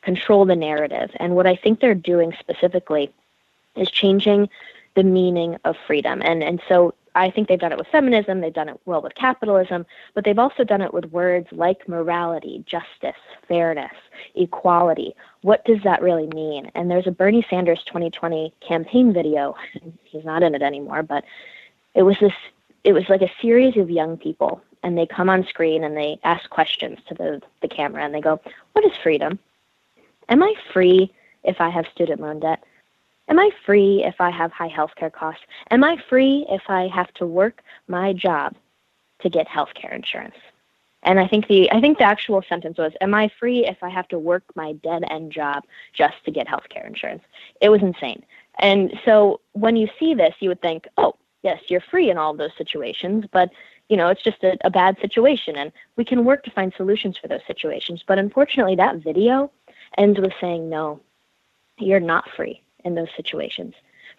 control 0.02 0.45
the 0.45 0.57
narrative. 0.57 1.11
And 1.16 1.35
what 1.35 1.47
I 1.47 1.57
think 1.57 1.81
they're 1.81 1.95
doing 1.95 2.33
specifically 2.38 3.12
is 3.75 3.90
changing 3.90 4.49
the 4.95 5.02
meaning 5.02 5.57
of 5.64 5.76
freedom. 5.87 6.23
And 6.25 6.43
and 6.43 6.61
so 6.69 6.95
I 7.16 7.31
think 7.31 7.49
they've 7.49 7.59
done 7.59 7.73
it 7.73 7.78
with 7.78 7.88
feminism, 7.88 8.40
they've 8.40 8.52
done 8.52 8.69
it 8.69 8.81
well 8.85 9.00
with 9.00 9.14
capitalism, 9.14 9.87
but 10.14 10.25
they've 10.25 10.38
also 10.38 10.64
done 10.64 10.83
it 10.83 10.93
with 10.93 11.07
words 11.07 11.49
like 11.50 11.88
morality, 11.88 12.62
justice, 12.66 13.21
fairness, 13.49 13.93
equality. 14.35 15.14
What 15.40 15.64
does 15.64 15.83
that 15.83 16.02
really 16.02 16.26
mean? 16.28 16.71
And 16.75 16.90
there's 16.90 17.07
a 17.07 17.11
Bernie 17.11 17.47
Sanders 17.49 17.83
2020 17.85 18.52
campaign 18.61 19.12
video. 19.12 19.57
He's 20.05 20.25
not 20.25 20.43
in 20.43 20.55
it 20.55 20.62
anymore, 20.62 21.02
but 21.02 21.25
it 21.95 22.02
was 22.02 22.19
this 22.21 22.35
it 22.85 22.93
was 22.93 23.09
like 23.09 23.23
a 23.23 23.33
series 23.40 23.76
of 23.76 23.90
young 23.90 24.16
people 24.16 24.62
and 24.83 24.97
they 24.97 25.06
come 25.06 25.28
on 25.28 25.47
screen 25.47 25.85
and 25.85 25.97
they 25.97 26.18
ask 26.25 26.49
questions 26.50 26.99
to 27.09 27.14
the, 27.14 27.42
the 27.62 27.68
camera 27.68 28.04
and 28.04 28.14
they 28.14 28.21
go, 28.21 28.40
What 28.73 28.85
is 28.85 28.92
freedom? 29.02 29.38
Am 30.28 30.42
I 30.42 30.54
free 30.73 31.12
if 31.45 31.61
I 31.61 31.71
have 31.71 31.87
student 31.95 32.21
loan 32.21 32.40
debt? 32.40 32.62
Am 33.28 33.38
I 33.38 33.50
free 33.64 34.04
if 34.04 34.21
I 34.21 34.30
have 34.30 34.52
high 34.52 34.68
healthcare 34.68 35.12
costs? 35.12 35.42
Am 35.71 35.83
I 35.83 35.97
free 36.09 36.47
if 36.49 36.62
I 36.68 36.87
have 36.88 37.12
to 37.14 37.26
work 37.26 37.62
my 37.88 38.12
job 38.12 38.54
to 39.21 39.28
get 39.28 39.49
healthcare 39.49 39.92
insurance? 39.92 40.37
And 41.02 41.21
I 41.21 41.26
think 41.28 41.47
the 41.47 41.71
I 41.73 41.80
think 41.80 41.99
the 41.99 42.04
actual 42.04 42.42
sentence 42.49 42.78
was, 42.78 42.92
"Am 43.00 43.14
I 43.14 43.28
free 43.38 43.64
if 43.64 43.83
I 43.83 43.88
have 43.88 44.09
to 44.09 44.18
work 44.18 44.45
my 44.54 44.73
dead 44.75 45.04
end 45.09 45.30
job 45.33 45.64
just 45.92 46.16
to 46.25 46.30
get 46.30 46.49
healthcare 46.49 46.87
insurance?" 46.87 47.23
It 47.61 47.68
was 47.68 47.83
insane. 47.83 48.25
And 48.59 48.99
so 49.04 49.40
when 49.52 49.76
you 49.76 49.88
see 49.99 50.14
this, 50.14 50.35
you 50.40 50.49
would 50.49 50.62
think, 50.62 50.88
"Oh, 50.97 51.14
yes, 51.42 51.61
you're 51.68 51.80
free 51.80 52.11
in 52.11 52.18
all 52.18 52.35
those 52.35 52.54
situations, 52.59 53.25
but 53.30 53.50
you 53.88 53.97
know, 53.97 54.09
it's 54.09 54.23
just 54.23 54.43
a, 54.43 54.57
a 54.64 54.71
bad 54.71 54.99
situation 55.00 55.57
and 55.57 55.73
we 55.97 56.05
can 56.05 56.25
work 56.25 56.43
to 56.45 56.50
find 56.50 56.73
solutions 56.76 57.16
for 57.16 57.28
those 57.28 57.45
situations." 57.47 58.05
But 58.07 58.19
unfortunately, 58.19 58.76
that 58.76 58.97
video 58.97 59.50
ends 59.99 60.19
with 60.21 60.33
saying, 60.40 60.69
"No, 60.69 61.00
you're 61.78 62.00
not 62.00 62.28
free 62.31 62.62
in 62.85 62.95
those 62.95 63.09
situations. 63.16 63.75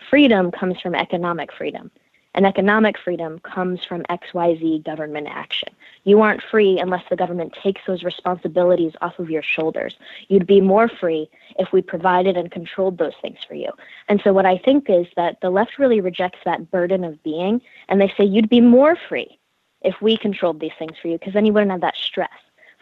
Freedom 0.10 0.52
comes 0.52 0.80
from 0.80 0.94
economic 0.94 1.52
freedom, 1.52 1.90
and 2.36 2.46
economic 2.46 2.98
freedom 3.00 3.40
comes 3.40 3.84
from 3.84 4.04
XYZ 4.04 4.84
government 4.84 5.28
action. 5.30 5.70
You 6.04 6.22
aren't 6.22 6.44
free 6.44 6.80
unless 6.80 7.04
the 7.10 7.16
government 7.16 7.58
takes 7.64 7.82
those 7.88 8.04
responsibilities 8.04 8.94
off 9.02 9.18
of 9.18 9.32
your 9.32 9.42
shoulders. 9.42 9.96
You'd 10.28 10.46
be 10.46 10.62
more 10.62 10.88
free 10.88 11.30
if 11.58 11.72
we 11.72 11.82
provided 11.82 12.38
and 12.38 12.52
controlled 12.52 13.00
those 13.00 13.16
things 13.22 13.40
for 13.48 13.56
you. 13.56 13.72
And 14.08 14.22
so, 14.24 14.34
what 14.34 14.46
I 14.46 14.60
think 14.60 14.88
is 14.88 15.08
that 15.16 15.42
the 15.42 15.50
left 15.50 15.80
really 15.80 16.00
rejects 16.00 16.40
that 16.46 16.70
burden 16.70 17.04
of 17.04 17.22
being, 17.24 17.62
and 17.90 18.00
they 18.00 18.14
say 18.16 18.24
you'd 18.24 18.50
be 18.50 18.62
more 18.62 18.96
free 19.10 19.40
if 19.82 20.02
we 20.02 20.18
controlled 20.18 20.60
these 20.60 20.72
things 20.80 20.98
for 21.02 21.08
you, 21.08 21.18
because 21.18 21.34
then 21.34 21.46
you 21.46 21.54
wouldn't 21.54 21.72
have 21.72 21.82
that 21.82 21.96
stress 21.96 22.30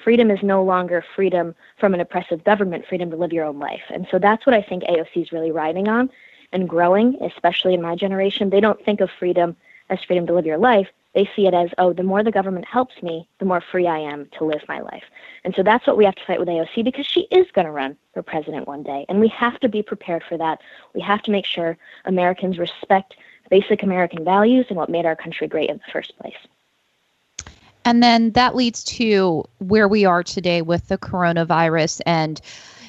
freedom 0.05 0.29
is 0.29 0.43
no 0.43 0.63
longer 0.63 1.03
freedom 1.15 1.55
from 1.79 1.95
an 1.95 1.99
oppressive 1.99 2.43
government, 2.43 2.85
freedom 2.87 3.09
to 3.09 3.17
live 3.17 3.33
your 3.33 3.43
own 3.43 3.57
life. 3.57 3.81
And 3.89 4.07
so 4.11 4.19
that's 4.19 4.45
what 4.45 4.53
I 4.53 4.61
think 4.61 4.83
AOC 4.83 5.23
is 5.23 5.31
really 5.31 5.51
riding 5.51 5.87
on 5.87 6.11
and 6.53 6.69
growing, 6.69 7.17
especially 7.23 7.73
in 7.73 7.81
my 7.81 7.95
generation. 7.95 8.51
They 8.51 8.59
don't 8.59 8.83
think 8.85 9.01
of 9.01 9.09
freedom 9.09 9.55
as 9.89 10.03
freedom 10.03 10.27
to 10.27 10.33
live 10.33 10.45
your 10.45 10.59
life. 10.59 10.87
They 11.15 11.27
see 11.35 11.47
it 11.47 11.55
as, 11.55 11.69
oh, 11.79 11.91
the 11.91 12.03
more 12.03 12.23
the 12.23 12.31
government 12.31 12.65
helps 12.65 13.01
me, 13.01 13.27
the 13.39 13.45
more 13.45 13.61
free 13.61 13.87
I 13.87 13.97
am 13.97 14.27
to 14.37 14.45
live 14.45 14.61
my 14.67 14.79
life. 14.79 15.05
And 15.43 15.55
so 15.55 15.63
that's 15.63 15.87
what 15.87 15.97
we 15.97 16.05
have 16.05 16.15
to 16.15 16.25
fight 16.25 16.39
with 16.39 16.49
AOC 16.49 16.83
because 16.83 17.07
she 17.07 17.21
is 17.31 17.49
going 17.51 17.65
to 17.65 17.71
run 17.71 17.97
for 18.13 18.21
president 18.21 18.67
one 18.67 18.83
day. 18.83 19.05
And 19.09 19.19
we 19.19 19.29
have 19.29 19.59
to 19.61 19.69
be 19.69 19.81
prepared 19.81 20.23
for 20.27 20.37
that. 20.37 20.61
We 20.93 21.01
have 21.01 21.23
to 21.23 21.31
make 21.31 21.45
sure 21.45 21.77
Americans 22.03 22.59
respect 22.59 23.15
basic 23.49 23.81
American 23.81 24.23
values 24.23 24.67
and 24.69 24.77
what 24.77 24.89
made 24.89 25.05
our 25.05 25.15
country 25.15 25.47
great 25.47 25.69
in 25.69 25.77
the 25.77 25.91
first 25.91 26.15
place. 26.19 26.37
And 27.85 28.01
then 28.01 28.31
that 28.31 28.55
leads 28.55 28.83
to 28.83 29.45
where 29.59 29.87
we 29.87 30.05
are 30.05 30.23
today 30.23 30.63
with 30.63 30.87
the 30.87 30.97
coronavirus. 30.97 32.01
And 32.07 32.41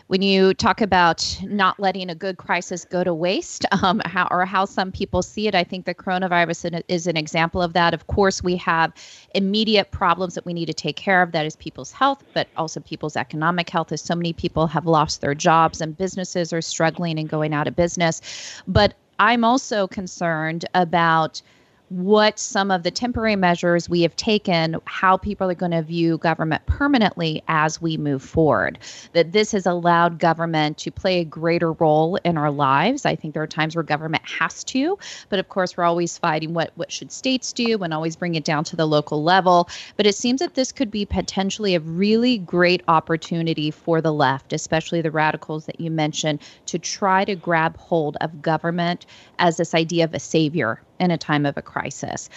when 0.06 0.22
you 0.22 0.54
talk 0.54 0.80
about 0.80 1.38
not 1.42 1.78
letting 1.80 2.08
a 2.08 2.14
good 2.14 2.38
crisis 2.38 2.84
go 2.84 3.04
to 3.04 3.12
waste, 3.12 3.66
um, 3.82 4.00
how, 4.06 4.26
or 4.30 4.46
how 4.46 4.64
some 4.64 4.90
people 4.90 5.20
see 5.20 5.48
it, 5.48 5.54
I 5.54 5.64
think 5.64 5.84
the 5.84 5.94
coronavirus 5.94 6.82
is 6.88 7.06
an 7.06 7.16
example 7.16 7.60
of 7.60 7.74
that. 7.74 7.92
Of 7.92 8.06
course, 8.06 8.42
we 8.42 8.56
have 8.56 8.92
immediate 9.34 9.90
problems 9.90 10.34
that 10.34 10.46
we 10.46 10.54
need 10.54 10.66
to 10.66 10.74
take 10.74 10.96
care 10.96 11.22
of. 11.22 11.32
That 11.32 11.44
is 11.44 11.56
people's 11.56 11.92
health, 11.92 12.24
but 12.32 12.48
also 12.56 12.80
people's 12.80 13.16
economic 13.16 13.68
health, 13.68 13.92
as 13.92 14.00
so 14.00 14.14
many 14.14 14.32
people 14.32 14.66
have 14.66 14.86
lost 14.86 15.20
their 15.20 15.34
jobs 15.34 15.82
and 15.82 15.96
businesses 15.96 16.52
are 16.52 16.62
struggling 16.62 17.18
and 17.18 17.28
going 17.28 17.52
out 17.52 17.68
of 17.68 17.76
business. 17.76 18.22
But 18.66 18.94
I'm 19.18 19.44
also 19.44 19.86
concerned 19.86 20.64
about 20.74 21.42
what 21.88 22.38
some 22.38 22.72
of 22.72 22.82
the 22.82 22.90
temporary 22.90 23.36
measures 23.36 23.88
we 23.88 24.02
have 24.02 24.16
taken, 24.16 24.76
how 24.86 25.16
people 25.16 25.48
are 25.48 25.54
going 25.54 25.70
to 25.70 25.82
view 25.82 26.18
government 26.18 26.64
permanently 26.66 27.42
as 27.46 27.80
we 27.80 27.96
move 27.96 28.22
forward. 28.22 28.78
That 29.12 29.30
this 29.32 29.52
has 29.52 29.66
allowed 29.66 30.18
government 30.18 30.78
to 30.78 30.90
play 30.90 31.20
a 31.20 31.24
greater 31.24 31.72
role 31.72 32.16
in 32.24 32.36
our 32.36 32.50
lives. 32.50 33.06
I 33.06 33.14
think 33.14 33.34
there 33.34 33.42
are 33.42 33.46
times 33.46 33.76
where 33.76 33.84
government 33.84 34.24
has 34.26 34.64
to, 34.64 34.98
but 35.28 35.38
of 35.38 35.48
course, 35.48 35.76
we're 35.76 35.84
always 35.84 36.18
fighting 36.18 36.54
what, 36.54 36.72
what 36.74 36.90
should 36.90 37.12
states 37.12 37.52
do 37.52 37.80
and 37.82 37.94
always 37.94 38.16
bring 38.16 38.34
it 38.34 38.44
down 38.44 38.64
to 38.64 38.76
the 38.76 38.86
local 38.86 39.22
level. 39.22 39.68
But 39.96 40.06
it 40.06 40.16
seems 40.16 40.40
that 40.40 40.54
this 40.54 40.72
could 40.72 40.90
be 40.90 41.06
potentially 41.06 41.76
a 41.76 41.80
really 41.80 42.38
great 42.38 42.82
opportunity 42.88 43.70
for 43.70 44.00
the 44.00 44.12
left, 44.12 44.52
especially 44.52 45.02
the 45.02 45.10
radicals 45.12 45.66
that 45.66 45.80
you 45.80 45.92
mentioned, 45.92 46.40
to 46.66 46.80
try 46.80 47.24
to 47.24 47.36
grab 47.36 47.76
hold 47.76 48.16
of 48.20 48.42
government 48.42 49.06
as 49.38 49.56
this 49.56 49.72
idea 49.74 50.04
of 50.04 50.14
a 50.14 50.18
savior 50.18 50.80
in 51.00 51.10
a 51.10 51.18
time 51.18 51.46
of 51.46 51.56
a 51.56 51.62
crisis. 51.62 52.28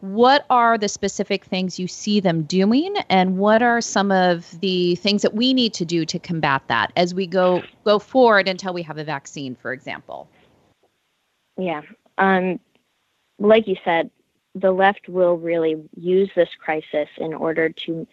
What 0.00 0.46
are 0.50 0.76
the 0.76 0.88
specific 0.88 1.44
things 1.44 1.78
you 1.78 1.86
see 1.86 2.18
them 2.18 2.42
doing, 2.42 2.96
and 3.08 3.38
what 3.38 3.62
are 3.62 3.80
some 3.80 4.10
of 4.10 4.58
the 4.60 4.96
things 4.96 5.22
that 5.22 5.34
we 5.34 5.54
need 5.54 5.74
to 5.74 5.84
do 5.84 6.04
to 6.04 6.18
combat 6.18 6.62
that 6.66 6.92
as 6.96 7.14
we 7.14 7.26
go 7.26 7.62
go 7.84 8.00
forward 8.00 8.48
until 8.48 8.74
we 8.74 8.82
have 8.82 8.98
a 8.98 9.04
vaccine, 9.04 9.54
for 9.54 9.72
example? 9.72 10.28
Yeah, 11.56 11.82
um, 12.18 12.58
like 13.38 13.68
you 13.68 13.76
said, 13.84 14.10
the 14.54 14.72
left 14.72 15.08
will 15.08 15.36
really 15.36 15.76
use 15.96 16.30
this 16.34 16.48
crisis 16.58 17.08
in 17.18 17.32
order 17.32 17.68
to 17.68 18.06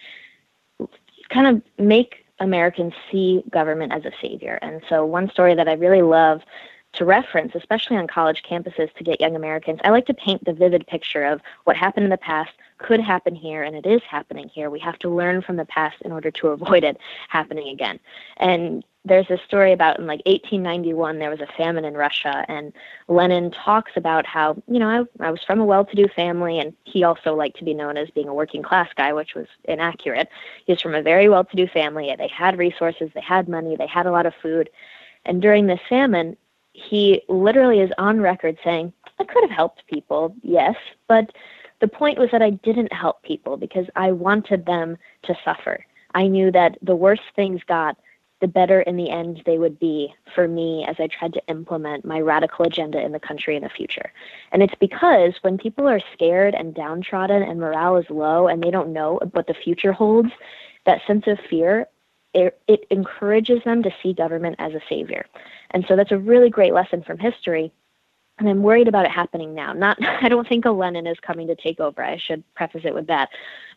kind 1.30 1.48
of 1.48 1.62
make 1.84 2.26
Americans 2.40 2.94
see 3.12 3.44
government 3.50 3.92
as 3.94 4.06
a 4.06 4.12
savior. 4.22 4.60
And 4.62 4.82
so, 4.90 5.06
one 5.06 5.30
story 5.30 5.56
that 5.56 5.68
I 5.68 5.74
really 5.74 6.02
love 6.02 6.42
to 6.93 7.06
reference, 7.06 7.54
especially 7.56 7.97
on 7.97 8.08
college 8.08 8.43
campuses 8.49 8.93
to 8.95 9.04
get 9.04 9.21
young 9.21 9.36
Americans. 9.36 9.80
I 9.84 9.89
like 9.89 10.08
to 10.08 10.13
paint 10.13 10.43
the 10.45 10.54
vivid 10.54 10.88
picture 10.88 11.23
of 11.23 11.41
what 11.65 11.75
happened 11.75 12.06
in 12.06 12.10
the 12.10 12.17
past 12.17 12.52
could 12.80 12.99
happen 12.99 13.36
here 13.36 13.63
and 13.63 13.75
it 13.75 13.86
is 13.86 14.02
happening 14.10 14.49
here. 14.49 14.69
We 14.69 14.80
have 14.80 14.97
to 14.99 15.10
learn 15.10 15.41
from 15.41 15.58
the 15.58 15.65
past 15.65 15.97
in 16.02 16.12
order 16.12 16.32
to 16.32 16.47
avoid 16.47 16.84
it 16.84 16.97
happening 17.28 17.69
again. 17.69 17.99
And 18.38 18.84
there's 19.06 19.30
a 19.30 19.38
story 19.45 19.71
about 19.71 19.99
in 19.99 20.08
like 20.08 20.21
1891 20.25 21.19
there 21.19 21.30
was 21.30 21.39
a 21.39 21.47
famine 21.58 21.86
in 21.86 21.93
Russia 21.95 22.43
and 22.47 22.73
Lenin 23.08 23.52
talks 23.52 23.91
about 23.95 24.25
how, 24.25 24.62
you 24.67 24.80
know, 24.80 25.08
I, 25.19 25.25
I 25.28 25.32
was 25.32 25.43
from 25.43 25.60
a 25.60 25.65
well-to-do 25.65 26.08
family 26.15 26.60
and 26.60 26.73
he 26.84 27.04
also 27.04 27.36
liked 27.36 27.58
to 27.60 27.63
be 27.63 27.73
known 27.73 27.97
as 27.97 28.10
being 28.10 28.28
a 28.28 28.34
working 28.34 28.63
class 28.63 28.89
guy, 28.95 29.13
which 29.13 29.36
was 29.36 29.47
inaccurate. 29.65 30.28
He 30.65 30.73
was 30.73 30.82
from 30.82 30.95
a 30.95 31.02
very 31.02 31.30
well-to-do 31.30 31.67
family. 31.67 32.13
They 32.17 32.28
had 32.28 32.58
resources, 32.58 33.10
they 33.13 33.21
had 33.21 33.47
money, 33.47 33.75
they 33.75 33.88
had 33.88 34.06
a 34.06 34.12
lot 34.12 34.25
of 34.25 34.34
food. 34.41 34.69
And 35.25 35.41
during 35.41 35.67
this 35.67 35.82
famine, 35.88 36.36
he 36.80 37.22
literally 37.28 37.80
is 37.80 37.92
on 37.98 38.22
record 38.22 38.58
saying, 38.63 38.94
I 39.20 39.24
could 39.26 39.44
have 39.44 39.52
helped 39.52 39.86
people, 39.88 40.36
yes, 40.42 40.76
but 41.08 41.32
the 41.80 41.88
point 41.88 42.18
was 42.18 42.30
that 42.32 42.42
I 42.42 42.52
didn't 42.52 42.94
help 42.94 43.24
people 43.24 43.58
because 43.58 43.86
I 43.96 44.12
wanted 44.12 44.65
them 44.65 44.98
to 45.24 45.36
suffer. 45.44 45.86
I 46.13 46.28
knew 46.28 46.52
that 46.52 46.78
the 46.82 46.96
worse 46.96 47.22
things 47.36 47.62
got, 47.68 47.98
the 48.42 48.48
better 48.48 48.82
in 48.82 48.96
the 48.96 49.10
end 49.10 49.42
they 49.46 49.58
would 49.58 49.80
be 49.80 50.13
for 50.34 50.48
me 50.48 50.86
as 50.88 50.96
I 51.00 51.08
tried 51.08 51.34
to 51.34 51.42
implement 51.48 52.06
my 52.06 52.22
radical 52.22 52.65
agenda 52.65 53.02
in 53.02 53.12
the 53.12 53.20
country 53.20 53.56
in 53.58 53.63
the 53.63 53.70
future. 53.70 54.12
And 54.52 54.63
it's 54.63 54.76
because 54.80 55.34
when 55.42 55.58
people 55.58 55.88
are 55.88 56.02
scared 56.13 56.56
and 56.56 56.74
downtrodden 56.74 57.44
and 57.44 57.60
morale 57.60 57.98
is 57.98 58.10
low 58.10 58.48
and 58.48 58.63
they 58.63 58.72
don't 58.72 58.94
know 58.94 59.20
what 59.32 59.48
the 59.48 59.54
future 59.54 59.92
holds, 59.92 60.32
that 60.86 61.02
sense 61.06 61.28
of 61.28 61.38
fear 61.50 61.88
it, 62.34 62.60
it 62.68 62.86
encourages 62.89 63.63
them 63.63 63.84
to 63.84 63.92
see 64.02 64.13
government 64.13 64.56
as 64.60 64.74
a 64.74 64.82
savior. 64.88 65.26
And 65.72 65.86
so 65.88 65.96
that's 65.96 66.12
a 66.12 66.18
really 66.18 66.50
great 66.50 66.74
lesson 66.74 67.04
from 67.04 67.18
history 67.18 67.72
and 68.39 68.48
I'm 68.48 68.63
worried 68.63 68.88
about 68.88 69.06
it 69.06 69.12
happening 69.12 69.54
now. 69.54 69.74
Not, 69.74 69.98
I 70.22 70.30
don't 70.30 70.48
think 70.48 70.65
a 70.65 70.72
Lenin 70.72 71.06
is 71.06 71.20
coming 71.20 71.48
to 71.48 71.56
take 71.56 71.80
over. 71.80 72.04
I 72.04 72.18
should 72.18 72.44
preface 72.56 72.84
it 72.86 72.94
with 72.94 73.08
that. 73.08 73.30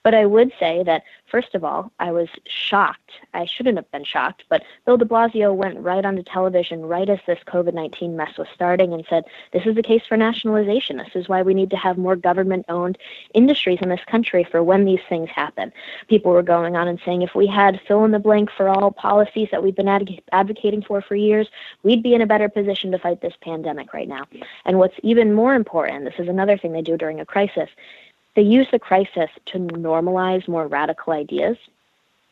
But 0.03 0.15
I 0.15 0.27
would 0.27 0.53
say 0.59 0.83
that, 0.85 1.03
first 1.31 1.55
of 1.55 1.65
all, 1.65 1.93
I 2.01 2.11
was 2.11 2.29
shocked. 2.47 3.13
I 3.35 3.47
shouldn't 3.47 3.77
have 3.77 3.91
been 3.93 4.05
shocked, 4.05 4.45
but 4.49 4.63
Bill 4.85 4.97
de 4.97 5.05
Blasio 5.05 5.55
went 5.55 5.79
right 5.79 6.05
onto 6.05 6.23
television 6.23 6.85
right 6.85 7.09
as 7.09 7.21
this 7.27 7.39
COVID 7.47 7.75
19 7.75 8.17
mess 8.17 8.37
was 8.37 8.49
starting 8.55 8.93
and 8.93 9.05
said, 9.09 9.25
This 9.53 9.67
is 9.67 9.75
the 9.75 9.83
case 9.83 10.03
for 10.09 10.17
nationalization. 10.17 10.97
This 10.97 11.15
is 11.15 11.29
why 11.29 11.43
we 11.43 11.55
need 11.55 11.71
to 11.71 11.77
have 11.77 11.99
more 11.99 12.17
government 12.17 12.67
owned 12.69 12.99
industries 13.35 13.79
in 13.81 13.89
this 13.89 14.05
country 14.07 14.45
for 14.51 14.63
when 14.63 14.85
these 14.85 15.01
things 15.09 15.29
happen. 15.31 15.73
People 16.09 16.33
were 16.33 16.43
going 16.43 16.77
on 16.77 16.89
and 16.89 17.01
saying, 17.05 17.23
If 17.23 17.35
we 17.35 17.47
had 17.47 17.81
fill 17.87 18.05
in 18.05 18.11
the 18.11 18.19
blank 18.19 18.51
for 18.57 18.69
all 18.69 18.91
policies 18.91 19.49
that 19.51 19.63
we've 19.63 19.77
been 19.77 19.89
ad- 19.89 20.21
advocating 20.33 20.83
for 20.83 21.01
for 21.01 21.15
years, 21.15 21.49
we'd 21.83 22.03
be 22.03 22.15
in 22.15 22.23
a 22.23 22.27
better 22.27 22.49
position 22.49 22.91
to 22.91 22.99
fight 22.99 23.21
this 23.21 23.35
pandemic 23.41 23.93
right 23.95 24.09
now. 24.09 24.25
And 24.65 24.79
what's 24.79 24.95
even 25.03 25.33
more 25.33 25.55
important, 25.55 26.05
this 26.05 26.19
is 26.19 26.29
another 26.29 26.59
thing 26.59 26.73
they 26.73 26.83
do 26.83 26.97
during 26.97 27.21
a 27.21 27.27
crisis, 27.27 27.69
they 28.35 28.43
use 28.43 28.67
the 28.73 28.79
crisis 28.79 29.31
to 29.47 29.59
normalize 29.59 30.47
more 30.49 30.67
radical 30.67 31.13
ideas. 31.13 31.57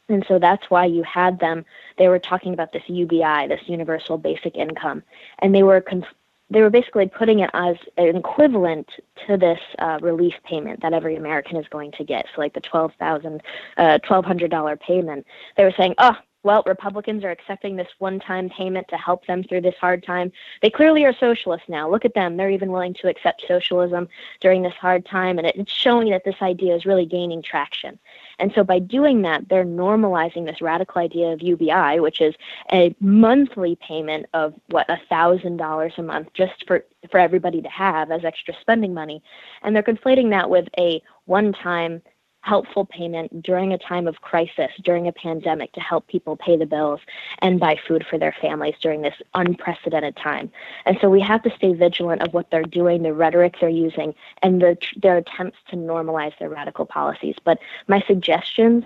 And 0.08 0.24
so 0.26 0.38
that's 0.38 0.68
why 0.70 0.86
you 0.86 1.02
had 1.04 1.38
them, 1.38 1.64
they 1.96 2.08
were 2.08 2.18
talking 2.18 2.52
about 2.52 2.72
this 2.72 2.82
UBI, 2.88 3.46
this 3.48 3.60
universal 3.66 4.18
basic 4.18 4.56
income, 4.56 5.02
and 5.38 5.54
they 5.54 5.62
were 5.62 5.80
conf- 5.80 6.14
they 6.52 6.62
were 6.62 6.70
basically 6.70 7.06
putting 7.06 7.38
it 7.38 7.50
as 7.54 7.76
an 7.96 8.16
equivalent 8.16 8.88
to 9.26 9.36
this 9.36 9.60
uh, 9.78 9.98
relief 10.02 10.34
payment 10.44 10.82
that 10.82 10.92
every 10.92 11.14
American 11.14 11.56
is 11.56 11.66
going 11.68 11.92
to 11.92 12.02
get. 12.02 12.26
So, 12.34 12.40
like 12.40 12.54
the 12.54 12.60
twelve 12.60 12.92
thousand, 12.98 13.40
uh, 13.76 13.98
twelve 13.98 14.24
hundred 14.24 14.50
dollar 14.50 14.76
payment, 14.76 15.26
they 15.56 15.62
were 15.62 15.74
saying, 15.76 15.94
"Oh, 15.98 16.16
well, 16.42 16.62
Republicans 16.66 17.22
are 17.22 17.30
accepting 17.30 17.76
this 17.76 17.88
one 17.98 18.18
time 18.18 18.48
payment 18.48 18.88
to 18.88 18.96
help 18.96 19.26
them 19.26 19.42
through 19.42 19.60
this 19.60 19.74
hard 19.80 20.02
time. 20.02 20.32
They 20.62 20.70
clearly 20.70 21.04
are 21.04 21.12
socialists 21.12 21.68
now. 21.68 21.90
Look 21.90 22.04
at 22.04 22.14
them. 22.14 22.36
They're 22.36 22.50
even 22.50 22.72
willing 22.72 22.94
to 22.94 23.08
accept 23.08 23.44
socialism 23.46 24.08
during 24.40 24.62
this 24.62 24.74
hard 24.74 25.04
time. 25.04 25.38
And 25.38 25.46
it's 25.46 25.72
showing 25.72 26.10
that 26.10 26.24
this 26.24 26.40
idea 26.40 26.74
is 26.74 26.86
really 26.86 27.04
gaining 27.04 27.42
traction. 27.42 27.98
And 28.38 28.52
so 28.54 28.64
by 28.64 28.78
doing 28.78 29.22
that, 29.22 29.48
they're 29.48 29.64
normalizing 29.64 30.46
this 30.46 30.62
radical 30.62 31.02
idea 31.02 31.28
of 31.28 31.42
UBI, 31.42 32.00
which 32.00 32.22
is 32.22 32.34
a 32.72 32.94
monthly 33.00 33.76
payment 33.76 34.26
of 34.32 34.54
what 34.68 34.88
a 34.88 35.00
thousand 35.08 35.58
dollars 35.58 35.92
a 35.98 36.02
month 36.02 36.28
just 36.32 36.66
for 36.66 36.84
for 37.10 37.18
everybody 37.18 37.62
to 37.62 37.68
have 37.68 38.10
as 38.10 38.24
extra 38.24 38.54
spending 38.60 38.92
money. 38.94 39.22
And 39.62 39.74
they're 39.74 39.82
conflating 39.82 40.30
that 40.30 40.50
with 40.50 40.68
a 40.78 41.02
one 41.26 41.52
time 41.52 42.02
helpful 42.42 42.86
payment 42.86 43.42
during 43.42 43.72
a 43.72 43.78
time 43.78 44.06
of 44.06 44.20
crisis, 44.22 44.70
during 44.82 45.06
a 45.06 45.12
pandemic, 45.12 45.72
to 45.72 45.80
help 45.80 46.06
people 46.06 46.36
pay 46.36 46.56
the 46.56 46.66
bills 46.66 47.00
and 47.40 47.60
buy 47.60 47.78
food 47.86 48.04
for 48.08 48.18
their 48.18 48.34
families 48.40 48.74
during 48.80 49.02
this 49.02 49.14
unprecedented 49.34 50.16
time. 50.16 50.50
And 50.86 50.98
so 51.00 51.10
we 51.10 51.20
have 51.20 51.42
to 51.42 51.54
stay 51.54 51.74
vigilant 51.74 52.22
of 52.22 52.32
what 52.32 52.50
they're 52.50 52.62
doing, 52.62 53.02
the 53.02 53.12
rhetoric 53.12 53.56
they're 53.60 53.68
using, 53.68 54.14
and 54.42 54.60
the, 54.60 54.76
their 54.96 55.18
attempts 55.18 55.58
to 55.68 55.76
normalize 55.76 56.36
their 56.38 56.48
radical 56.48 56.86
policies. 56.86 57.36
But 57.44 57.58
my 57.88 58.00
suggestions 58.06 58.84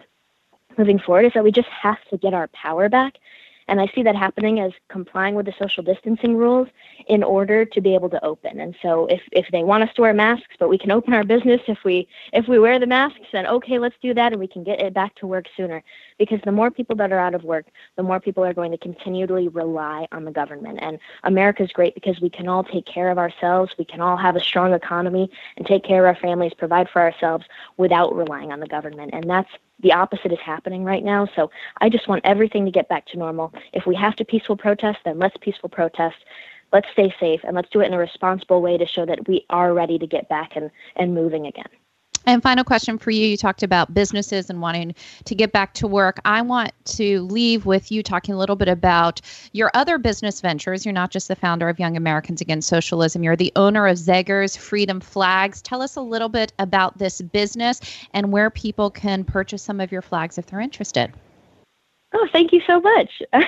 moving 0.77 0.99
forward 0.99 1.27
is 1.27 1.33
that 1.35 1.45
we 1.45 1.53
just 1.53 1.69
have 1.69 2.03
to 2.11 2.19
get 2.19 2.35
our 2.35 2.49
power 2.49 2.89
back 2.89 3.19
and 3.69 3.81
I 3.81 3.87
see 3.95 4.03
that 4.03 4.17
happening 4.17 4.61
as 4.61 4.73
complying 4.89 5.35
with 5.35 5.47
the 5.47 5.55
social 5.59 5.83
distancing 5.83 6.37
rules 6.37 6.69
in 7.07 7.23
order 7.23 7.65
to 7.65 7.81
be 7.81 7.95
able 7.95 8.11
to 8.11 8.25
open. 8.25 8.61
And 8.61 8.75
so 8.83 9.07
if, 9.07 9.23
if 9.33 9.47
they 9.53 9.63
want 9.63 9.85
us 9.85 9.95
to 9.95 10.03
wear 10.03 10.13
masks, 10.13 10.55
but 10.59 10.69
we 10.69 10.79
can 10.79 10.91
open 10.91 11.15
our 11.15 11.25
business 11.25 11.61
if 11.67 11.79
we 11.85 12.07
if 12.33 12.47
we 12.49 12.59
wear 12.59 12.79
the 12.79 12.87
masks, 12.87 13.27
then 13.33 13.47
okay, 13.47 13.79
let's 13.79 13.97
do 14.03 14.15
that 14.15 14.33
and 14.33 14.41
we 14.41 14.47
can 14.47 14.65
get 14.65 14.81
it 14.81 14.95
back 14.95 15.15
to 15.17 15.27
work 15.27 15.47
sooner. 15.57 15.83
Because 16.19 16.41
the 16.45 16.53
more 16.53 16.71
people 16.71 16.97
that 16.97 17.13
are 17.13 17.19
out 17.19 17.35
of 17.35 17.45
work, 17.45 17.67
the 17.97 18.03
more 18.03 18.21
people 18.21 18.45
are 18.45 18.55
going 18.55 18.71
to 18.73 18.79
continually 18.79 19.49
rely 19.49 20.07
on 20.13 20.25
the 20.25 20.31
government. 20.31 20.79
And 20.83 20.99
America 21.25 21.63
is 21.63 21.73
great 21.73 21.95
because 21.95 22.21
we 22.21 22.31
can 22.31 22.49
all 22.49 22.65
take 22.65 22.87
care 22.87 23.11
of 23.11 23.19
ourselves, 23.19 23.73
we 23.79 23.85
can 23.85 24.01
all 24.01 24.17
have 24.17 24.37
a 24.37 24.41
strong 24.41 24.73
economy 24.73 25.31
and 25.57 25.67
take 25.67 25.85
care 25.85 26.07
of 26.07 26.15
our 26.15 26.21
families, 26.21 26.53
provide 26.55 26.89
for 26.89 27.01
ourselves 27.01 27.47
without 27.77 28.15
relying 28.15 28.53
on 28.53 28.61
the 28.61 28.67
government. 28.67 29.11
And 29.13 29.29
that's 29.29 29.51
the 29.81 29.93
opposite 29.93 30.33
is 30.33 30.39
happening 30.41 30.85
right 30.85 31.05
now. 31.05 31.29
So 31.35 31.51
I 31.81 31.89
just 31.89 32.09
want 32.09 32.25
everything 32.25 32.65
to 32.65 32.71
get 32.71 32.89
back 32.89 33.07
to 33.07 33.19
normal. 33.19 33.53
If 33.73 33.87
we 33.87 33.95
have 33.97 34.17
to 34.17 34.25
peaceful 34.25 34.57
protest, 34.57 34.99
then 35.05 35.19
let's 35.19 35.37
peaceful 35.41 35.69
protest. 35.69 36.17
Let's 36.73 36.89
stay 36.93 37.15
safe 37.21 37.41
and 37.45 37.55
let's 37.55 37.71
do 37.71 37.81
it 37.81 37.87
in 37.87 37.95
a 37.95 37.99
responsible 37.99 38.61
way 38.61 38.79
to 38.79 38.87
show 38.87 39.07
that 39.07 39.29
we 39.29 39.47
are 39.51 39.75
ready 39.75 39.99
to 39.99 40.07
get 40.07 40.29
back 40.29 40.57
and, 40.57 40.71
and 40.97 41.15
moving 41.15 41.47
again. 41.47 41.69
And 42.27 42.43
final 42.43 42.65
question 42.65 42.99
for 42.99 43.11
you. 43.11 43.27
You 43.27 43.37
talked 43.37 43.63
about 43.63 43.93
businesses 43.93 44.49
and 44.49 44.61
wanting 44.61 44.95
to 45.25 45.35
get 45.35 45.53
back 45.53 45.75
to 45.75 45.87
work. 45.87 46.21
I 46.25 46.41
want 46.43 46.73
to 46.97 47.23
leave 47.23 47.67
with 47.67 47.93
you 47.93 48.03
talking 48.03 48.35
a 48.35 48.39
little 48.39 48.57
bit 48.57 48.69
about 48.69 49.21
your 49.53 49.71
other 49.75 49.99
business 49.99 50.41
ventures. 50.41 50.87
You're 50.87 50.95
not 50.95 51.11
just 51.11 51.29
the 51.29 51.37
founder 51.37 51.69
of 51.69 51.79
Young 51.79 51.97
Americans 51.97 52.41
Against 52.41 52.69
Socialism, 52.69 53.23
you're 53.23 53.37
the 53.37 53.53
owner 53.57 53.87
of 53.87 53.99
Zeger's 53.99 54.57
Freedom 54.57 55.01
Flags. 55.01 55.61
Tell 55.63 55.83
us 55.83 55.97
a 55.97 56.01
little 56.01 56.29
bit 56.29 56.53
about 56.59 56.99
this 56.99 57.21
business 57.21 57.81
and 58.13 58.33
where 58.33 58.51
people 58.51 58.91
can 58.91 59.25
purchase 59.25 59.63
some 59.63 59.81
of 59.81 59.93
your 59.93 60.03
flags 60.03 60.39
if 60.39 60.47
they're 60.47 60.61
interested. 60.61 61.13
Oh, 62.15 62.29
thank 62.33 62.53
you 62.53 62.61
so 62.67 62.81
much. 62.81 63.11
um, 63.33 63.43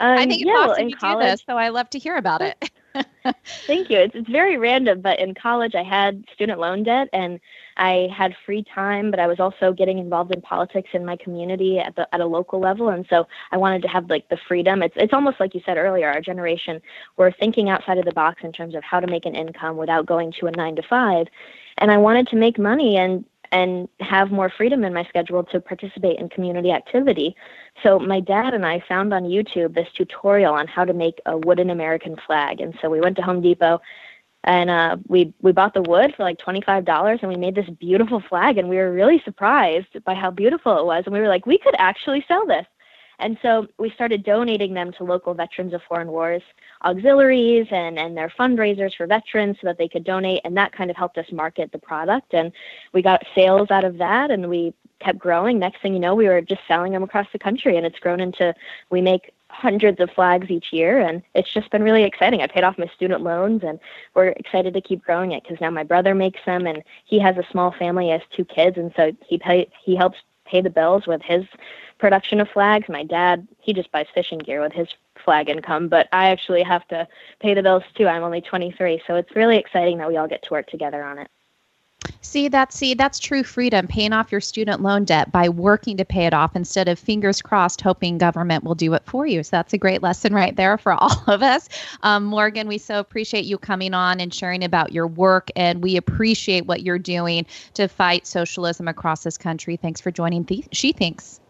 I 0.00 0.18
think 0.18 0.42
it's 0.42 0.44
yeah, 0.44 0.52
awesome 0.52 0.88
you 0.88 0.96
college, 0.96 1.24
do 1.24 1.30
this, 1.32 1.42
so 1.48 1.56
I 1.56 1.68
love 1.70 1.90
to 1.90 1.98
hear 1.98 2.16
about 2.16 2.42
it. 2.42 2.70
thank 3.66 3.90
you. 3.90 3.98
It's, 3.98 4.14
it's 4.14 4.28
very 4.28 4.56
random, 4.56 5.00
but 5.00 5.18
in 5.18 5.34
college 5.34 5.74
I 5.74 5.82
had 5.82 6.24
student 6.32 6.60
loan 6.60 6.84
debt 6.84 7.08
and 7.12 7.40
I 7.76 8.08
had 8.16 8.34
free 8.46 8.62
time, 8.62 9.10
but 9.10 9.18
I 9.18 9.26
was 9.26 9.40
also 9.40 9.72
getting 9.72 9.98
involved 9.98 10.32
in 10.32 10.40
politics 10.40 10.90
in 10.92 11.04
my 11.04 11.16
community 11.16 11.80
at 11.80 11.96
the 11.96 12.12
at 12.14 12.20
a 12.20 12.26
local 12.26 12.60
level, 12.60 12.90
and 12.90 13.04
so 13.10 13.26
I 13.50 13.56
wanted 13.56 13.82
to 13.82 13.88
have 13.88 14.08
like 14.08 14.28
the 14.28 14.38
freedom. 14.46 14.82
It's 14.82 14.94
it's 14.96 15.12
almost 15.12 15.40
like 15.40 15.54
you 15.54 15.60
said 15.66 15.76
earlier. 15.76 16.08
Our 16.08 16.20
generation 16.20 16.80
we're 17.16 17.32
thinking 17.32 17.68
outside 17.68 17.98
of 17.98 18.04
the 18.04 18.12
box 18.12 18.42
in 18.44 18.52
terms 18.52 18.74
of 18.74 18.84
how 18.84 19.00
to 19.00 19.08
make 19.08 19.26
an 19.26 19.34
income 19.34 19.76
without 19.76 20.06
going 20.06 20.32
to 20.38 20.46
a 20.46 20.52
nine 20.52 20.76
to 20.76 20.82
five, 20.82 21.26
and 21.78 21.90
I 21.90 21.98
wanted 21.98 22.28
to 22.28 22.36
make 22.36 22.58
money 22.58 22.96
and 22.96 23.24
and 23.54 23.88
have 24.00 24.30
more 24.30 24.50
freedom 24.50 24.84
in 24.84 24.92
my 24.92 25.04
schedule 25.04 25.42
to 25.44 25.60
participate 25.60 26.18
in 26.18 26.28
community 26.28 26.70
activity. 26.80 27.28
So 27.82 27.98
my 27.98 28.20
dad 28.20 28.52
and 28.52 28.66
I 28.66 28.76
found 28.88 29.14
on 29.14 29.22
YouTube 29.34 29.74
this 29.74 29.88
tutorial 29.96 30.54
on 30.54 30.66
how 30.66 30.84
to 30.84 30.92
make 30.92 31.18
a 31.26 31.38
wooden 31.38 31.70
American 31.70 32.16
flag. 32.26 32.60
And 32.60 32.72
so 32.80 32.90
we 32.90 33.00
went 33.00 33.16
to 33.16 33.22
Home 33.22 33.40
Depot 33.40 33.80
and 34.44 34.68
uh, 34.68 34.96
we 35.08 35.32
we 35.40 35.52
bought 35.52 35.74
the 35.74 35.82
wood 35.82 36.12
for 36.14 36.22
like 36.22 36.38
twenty 36.38 36.60
five 36.60 36.84
dollars, 36.84 37.18
and 37.22 37.30
we 37.30 37.36
made 37.36 37.54
this 37.54 37.68
beautiful 37.80 38.20
flag, 38.28 38.58
and 38.58 38.68
we 38.68 38.76
were 38.76 38.92
really 38.92 39.20
surprised 39.24 40.04
by 40.04 40.14
how 40.14 40.30
beautiful 40.30 40.78
it 40.78 40.84
was, 40.84 41.04
and 41.06 41.14
we 41.14 41.20
were 41.20 41.28
like, 41.28 41.46
we 41.46 41.58
could 41.58 41.74
actually 41.78 42.22
sell 42.28 42.46
this. 42.46 42.66
And 43.18 43.38
so 43.42 43.66
we 43.78 43.90
started 43.90 44.24
donating 44.24 44.74
them 44.74 44.92
to 44.94 45.04
local 45.04 45.34
veterans 45.34 45.72
of 45.74 45.82
foreign 45.88 46.08
wars 46.08 46.42
auxiliaries 46.82 47.66
and, 47.70 47.98
and 47.98 48.16
their 48.16 48.32
fundraisers 48.38 48.94
for 48.96 49.06
veterans 49.06 49.56
so 49.60 49.66
that 49.66 49.78
they 49.78 49.88
could 49.88 50.04
donate. 50.04 50.40
And 50.44 50.56
that 50.56 50.72
kind 50.72 50.90
of 50.90 50.96
helped 50.96 51.18
us 51.18 51.30
market 51.32 51.72
the 51.72 51.78
product. 51.78 52.34
And 52.34 52.52
we 52.92 53.02
got 53.02 53.24
sales 53.34 53.70
out 53.70 53.84
of 53.84 53.98
that 53.98 54.30
and 54.30 54.48
we 54.48 54.74
kept 55.00 55.18
growing. 55.18 55.58
Next 55.58 55.80
thing 55.82 55.94
you 55.94 56.00
know, 56.00 56.14
we 56.14 56.28
were 56.28 56.40
just 56.40 56.62
selling 56.66 56.92
them 56.92 57.02
across 57.02 57.26
the 57.32 57.38
country. 57.38 57.76
And 57.76 57.86
it's 57.86 57.98
grown 57.98 58.20
into 58.20 58.54
we 58.90 59.00
make 59.00 59.32
hundreds 59.54 60.00
of 60.00 60.10
flags 60.10 60.50
each 60.50 60.72
year 60.72 60.98
and 60.98 61.22
it's 61.34 61.52
just 61.52 61.70
been 61.70 61.82
really 61.82 62.02
exciting 62.02 62.42
i 62.42 62.46
paid 62.46 62.64
off 62.64 62.76
my 62.76 62.88
student 62.96 63.22
loans 63.22 63.62
and 63.62 63.78
we're 64.14 64.28
excited 64.30 64.74
to 64.74 64.80
keep 64.80 65.00
growing 65.04 65.30
it 65.30 65.44
because 65.44 65.60
now 65.60 65.70
my 65.70 65.84
brother 65.84 66.12
makes 66.12 66.40
them 66.44 66.66
and 66.66 66.82
he 67.04 67.20
has 67.20 67.36
a 67.36 67.46
small 67.52 67.70
family 67.70 68.06
he 68.06 68.10
has 68.10 68.20
two 68.34 68.44
kids 68.44 68.76
and 68.76 68.92
so 68.96 69.12
he 69.24 69.38
pay, 69.38 69.70
he 69.84 69.94
helps 69.94 70.18
pay 70.44 70.60
the 70.60 70.70
bills 70.70 71.06
with 71.06 71.22
his 71.22 71.44
production 71.98 72.40
of 72.40 72.48
flags. 72.48 72.88
My 72.88 73.04
dad 73.04 73.46
he 73.60 73.72
just 73.72 73.90
buys 73.92 74.06
fishing 74.14 74.38
gear 74.38 74.60
with 74.60 74.72
his 74.72 74.88
flag 75.24 75.48
income 75.48 75.88
but 75.88 76.08
i 76.12 76.28
actually 76.28 76.62
have 76.62 76.86
to 76.88 77.06
pay 77.40 77.54
the 77.54 77.62
bills 77.62 77.84
too. 77.94 78.06
I'm 78.06 78.22
only 78.22 78.40
23 78.40 79.02
so 79.06 79.16
it's 79.16 79.34
really 79.36 79.56
exciting 79.56 79.98
that 79.98 80.08
we 80.08 80.16
all 80.16 80.28
get 80.28 80.42
to 80.42 80.50
work 80.50 80.66
together 80.66 81.02
on 81.02 81.18
it 81.18 81.28
See 82.20 82.48
that's 82.48 82.76
see 82.76 82.94
that's 82.94 83.18
true 83.18 83.42
freedom, 83.44 83.86
paying 83.86 84.12
off 84.12 84.32
your 84.32 84.40
student 84.40 84.82
loan 84.82 85.04
debt 85.04 85.30
by 85.32 85.48
working 85.48 85.96
to 85.98 86.04
pay 86.04 86.26
it 86.26 86.34
off 86.34 86.56
instead 86.56 86.88
of 86.88 86.98
fingers 86.98 87.40
crossed 87.42 87.80
hoping 87.80 88.18
government 88.18 88.64
will 88.64 88.74
do 88.74 88.94
it 88.94 89.04
for 89.06 89.26
you. 89.26 89.42
So 89.42 89.56
that's 89.56 89.72
a 89.72 89.78
great 89.78 90.02
lesson 90.02 90.34
right 90.34 90.56
there 90.56 90.76
for 90.78 90.92
all 91.00 91.22
of 91.26 91.42
us. 91.42 91.68
Um, 92.02 92.24
Morgan, 92.24 92.68
we 92.68 92.78
so 92.78 92.98
appreciate 92.98 93.44
you 93.44 93.58
coming 93.58 93.94
on 93.94 94.20
and 94.20 94.34
sharing 94.34 94.64
about 94.64 94.92
your 94.92 95.06
work, 95.06 95.50
and 95.56 95.82
we 95.82 95.96
appreciate 95.96 96.66
what 96.66 96.82
you're 96.82 96.98
doing 96.98 97.46
to 97.74 97.88
fight 97.88 98.26
socialism 98.26 98.88
across 98.88 99.22
this 99.22 99.38
country. 99.38 99.76
Thanks 99.76 100.00
for 100.00 100.10
joining. 100.10 100.44
The- 100.44 100.64
she 100.72 100.92
thinks. 100.92 101.40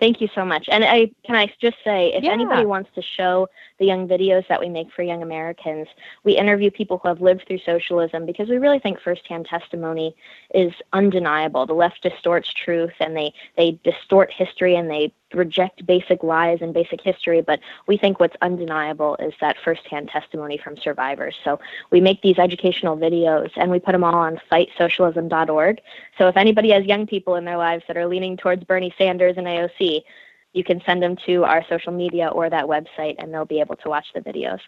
Thank 0.00 0.22
you 0.22 0.28
so 0.34 0.46
much. 0.46 0.66
And 0.70 0.82
I 0.82 1.10
can 1.24 1.36
I 1.36 1.52
just 1.60 1.76
say, 1.84 2.14
if 2.14 2.24
yeah. 2.24 2.32
anybody 2.32 2.64
wants 2.64 2.88
to 2.94 3.02
show 3.02 3.48
the 3.78 3.84
young 3.84 4.08
videos 4.08 4.48
that 4.48 4.58
we 4.58 4.70
make 4.70 4.90
for 4.90 5.02
young 5.02 5.22
Americans, 5.22 5.88
we 6.24 6.38
interview 6.38 6.70
people 6.70 6.98
who 6.98 7.08
have 7.08 7.20
lived 7.20 7.44
through 7.46 7.58
socialism 7.58 8.24
because 8.24 8.48
we 8.48 8.56
really 8.56 8.78
think 8.78 8.98
firsthand 8.98 9.44
testimony 9.44 10.16
is 10.54 10.72
undeniable. 10.94 11.66
The 11.66 11.74
left 11.74 12.02
distorts 12.02 12.50
truth 12.50 12.94
and 12.98 13.14
they 13.14 13.34
they 13.58 13.78
distort 13.84 14.32
history 14.32 14.74
and 14.74 14.90
they 14.90 15.12
reject 15.34 15.84
basic 15.86 16.22
lies 16.22 16.58
and 16.60 16.74
basic 16.74 17.00
history, 17.00 17.40
but 17.40 17.60
we 17.86 17.96
think 17.96 18.20
what's 18.20 18.36
undeniable 18.42 19.16
is 19.16 19.32
that 19.40 19.56
firsthand 19.64 20.08
testimony 20.08 20.58
from 20.58 20.76
survivors. 20.76 21.36
So 21.44 21.58
we 21.90 22.00
make 22.00 22.22
these 22.22 22.38
educational 22.38 22.96
videos 22.96 23.50
and 23.56 23.70
we 23.70 23.78
put 23.78 23.92
them 23.92 24.04
all 24.04 24.14
on 24.14 24.40
fightsocialism.org. 24.50 25.80
So 26.18 26.28
if 26.28 26.36
anybody 26.36 26.70
has 26.70 26.84
young 26.84 27.06
people 27.06 27.36
in 27.36 27.44
their 27.44 27.58
lives 27.58 27.84
that 27.88 27.96
are 27.96 28.06
leaning 28.06 28.36
towards 28.36 28.64
Bernie 28.64 28.94
Sanders 28.98 29.36
and 29.36 29.46
AOC, 29.46 30.02
you 30.52 30.64
can 30.64 30.82
send 30.84 31.02
them 31.02 31.16
to 31.26 31.44
our 31.44 31.64
social 31.68 31.92
media 31.92 32.28
or 32.28 32.50
that 32.50 32.64
website 32.64 33.16
and 33.18 33.32
they'll 33.32 33.44
be 33.44 33.60
able 33.60 33.76
to 33.76 33.88
watch 33.88 34.06
the 34.14 34.20
videos. 34.20 34.60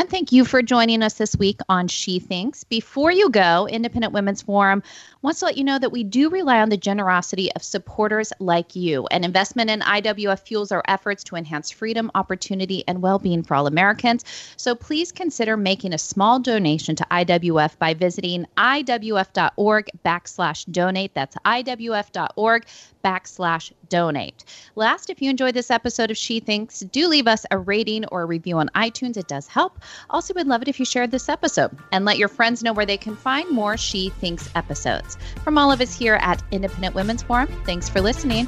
And 0.00 0.08
thank 0.08 0.32
you 0.32 0.46
for 0.46 0.62
joining 0.62 1.02
us 1.02 1.12
this 1.12 1.36
week 1.36 1.60
on 1.68 1.86
She 1.86 2.20
Thinks. 2.20 2.64
Before 2.64 3.12
you 3.12 3.28
go, 3.28 3.68
Independent 3.68 4.14
Women's 4.14 4.40
Forum 4.40 4.82
wants 5.20 5.40
to 5.40 5.44
let 5.44 5.58
you 5.58 5.64
know 5.64 5.78
that 5.78 5.92
we 5.92 6.04
do 6.04 6.30
rely 6.30 6.62
on 6.62 6.70
the 6.70 6.78
generosity 6.78 7.52
of 7.52 7.62
supporters 7.62 8.32
like 8.38 8.74
you. 8.74 9.06
An 9.10 9.24
investment 9.24 9.68
in 9.68 9.80
IWF 9.80 10.38
fuels 10.40 10.72
our 10.72 10.82
efforts 10.88 11.22
to 11.24 11.36
enhance 11.36 11.70
freedom, 11.70 12.10
opportunity, 12.14 12.82
and 12.88 13.02
well 13.02 13.18
being 13.18 13.42
for 13.42 13.54
all 13.54 13.66
Americans. 13.66 14.24
So 14.56 14.74
please 14.74 15.12
consider 15.12 15.58
making 15.58 15.92
a 15.92 15.98
small 15.98 16.38
donation 16.38 16.96
to 16.96 17.06
IWF 17.10 17.76
by 17.76 17.92
visiting 17.92 18.46
IWF.org 18.56 19.90
backslash 20.02 20.64
donate. 20.72 21.12
That's 21.12 21.36
IWF.org 21.44 22.64
backslash 23.04 23.72
donate. 23.90 24.44
Last, 24.76 25.10
if 25.10 25.20
you 25.20 25.28
enjoyed 25.28 25.54
this 25.54 25.70
episode 25.70 26.10
of 26.10 26.16
She 26.16 26.40
Thinks, 26.40 26.80
do 26.80 27.06
leave 27.06 27.26
us 27.26 27.44
a 27.50 27.58
rating 27.58 28.06
or 28.06 28.22
a 28.22 28.26
review 28.26 28.56
on 28.58 28.70
iTunes. 28.74 29.16
It 29.16 29.28
does 29.28 29.46
help. 29.46 29.78
Also, 30.10 30.34
would 30.34 30.46
love 30.46 30.62
it 30.62 30.68
if 30.68 30.78
you 30.78 30.84
shared 30.84 31.10
this 31.10 31.28
episode 31.28 31.76
and 31.92 32.04
let 32.04 32.18
your 32.18 32.28
friends 32.28 32.62
know 32.62 32.72
where 32.72 32.86
they 32.86 32.96
can 32.96 33.16
find 33.16 33.50
more 33.50 33.76
She 33.76 34.10
Thinks 34.10 34.50
episodes. 34.54 35.16
From 35.44 35.58
all 35.58 35.70
of 35.72 35.80
us 35.80 35.94
here 35.94 36.14
at 36.16 36.42
Independent 36.50 36.94
Women's 36.94 37.22
Forum, 37.22 37.48
thanks 37.64 37.88
for 37.88 38.00
listening. 38.00 38.46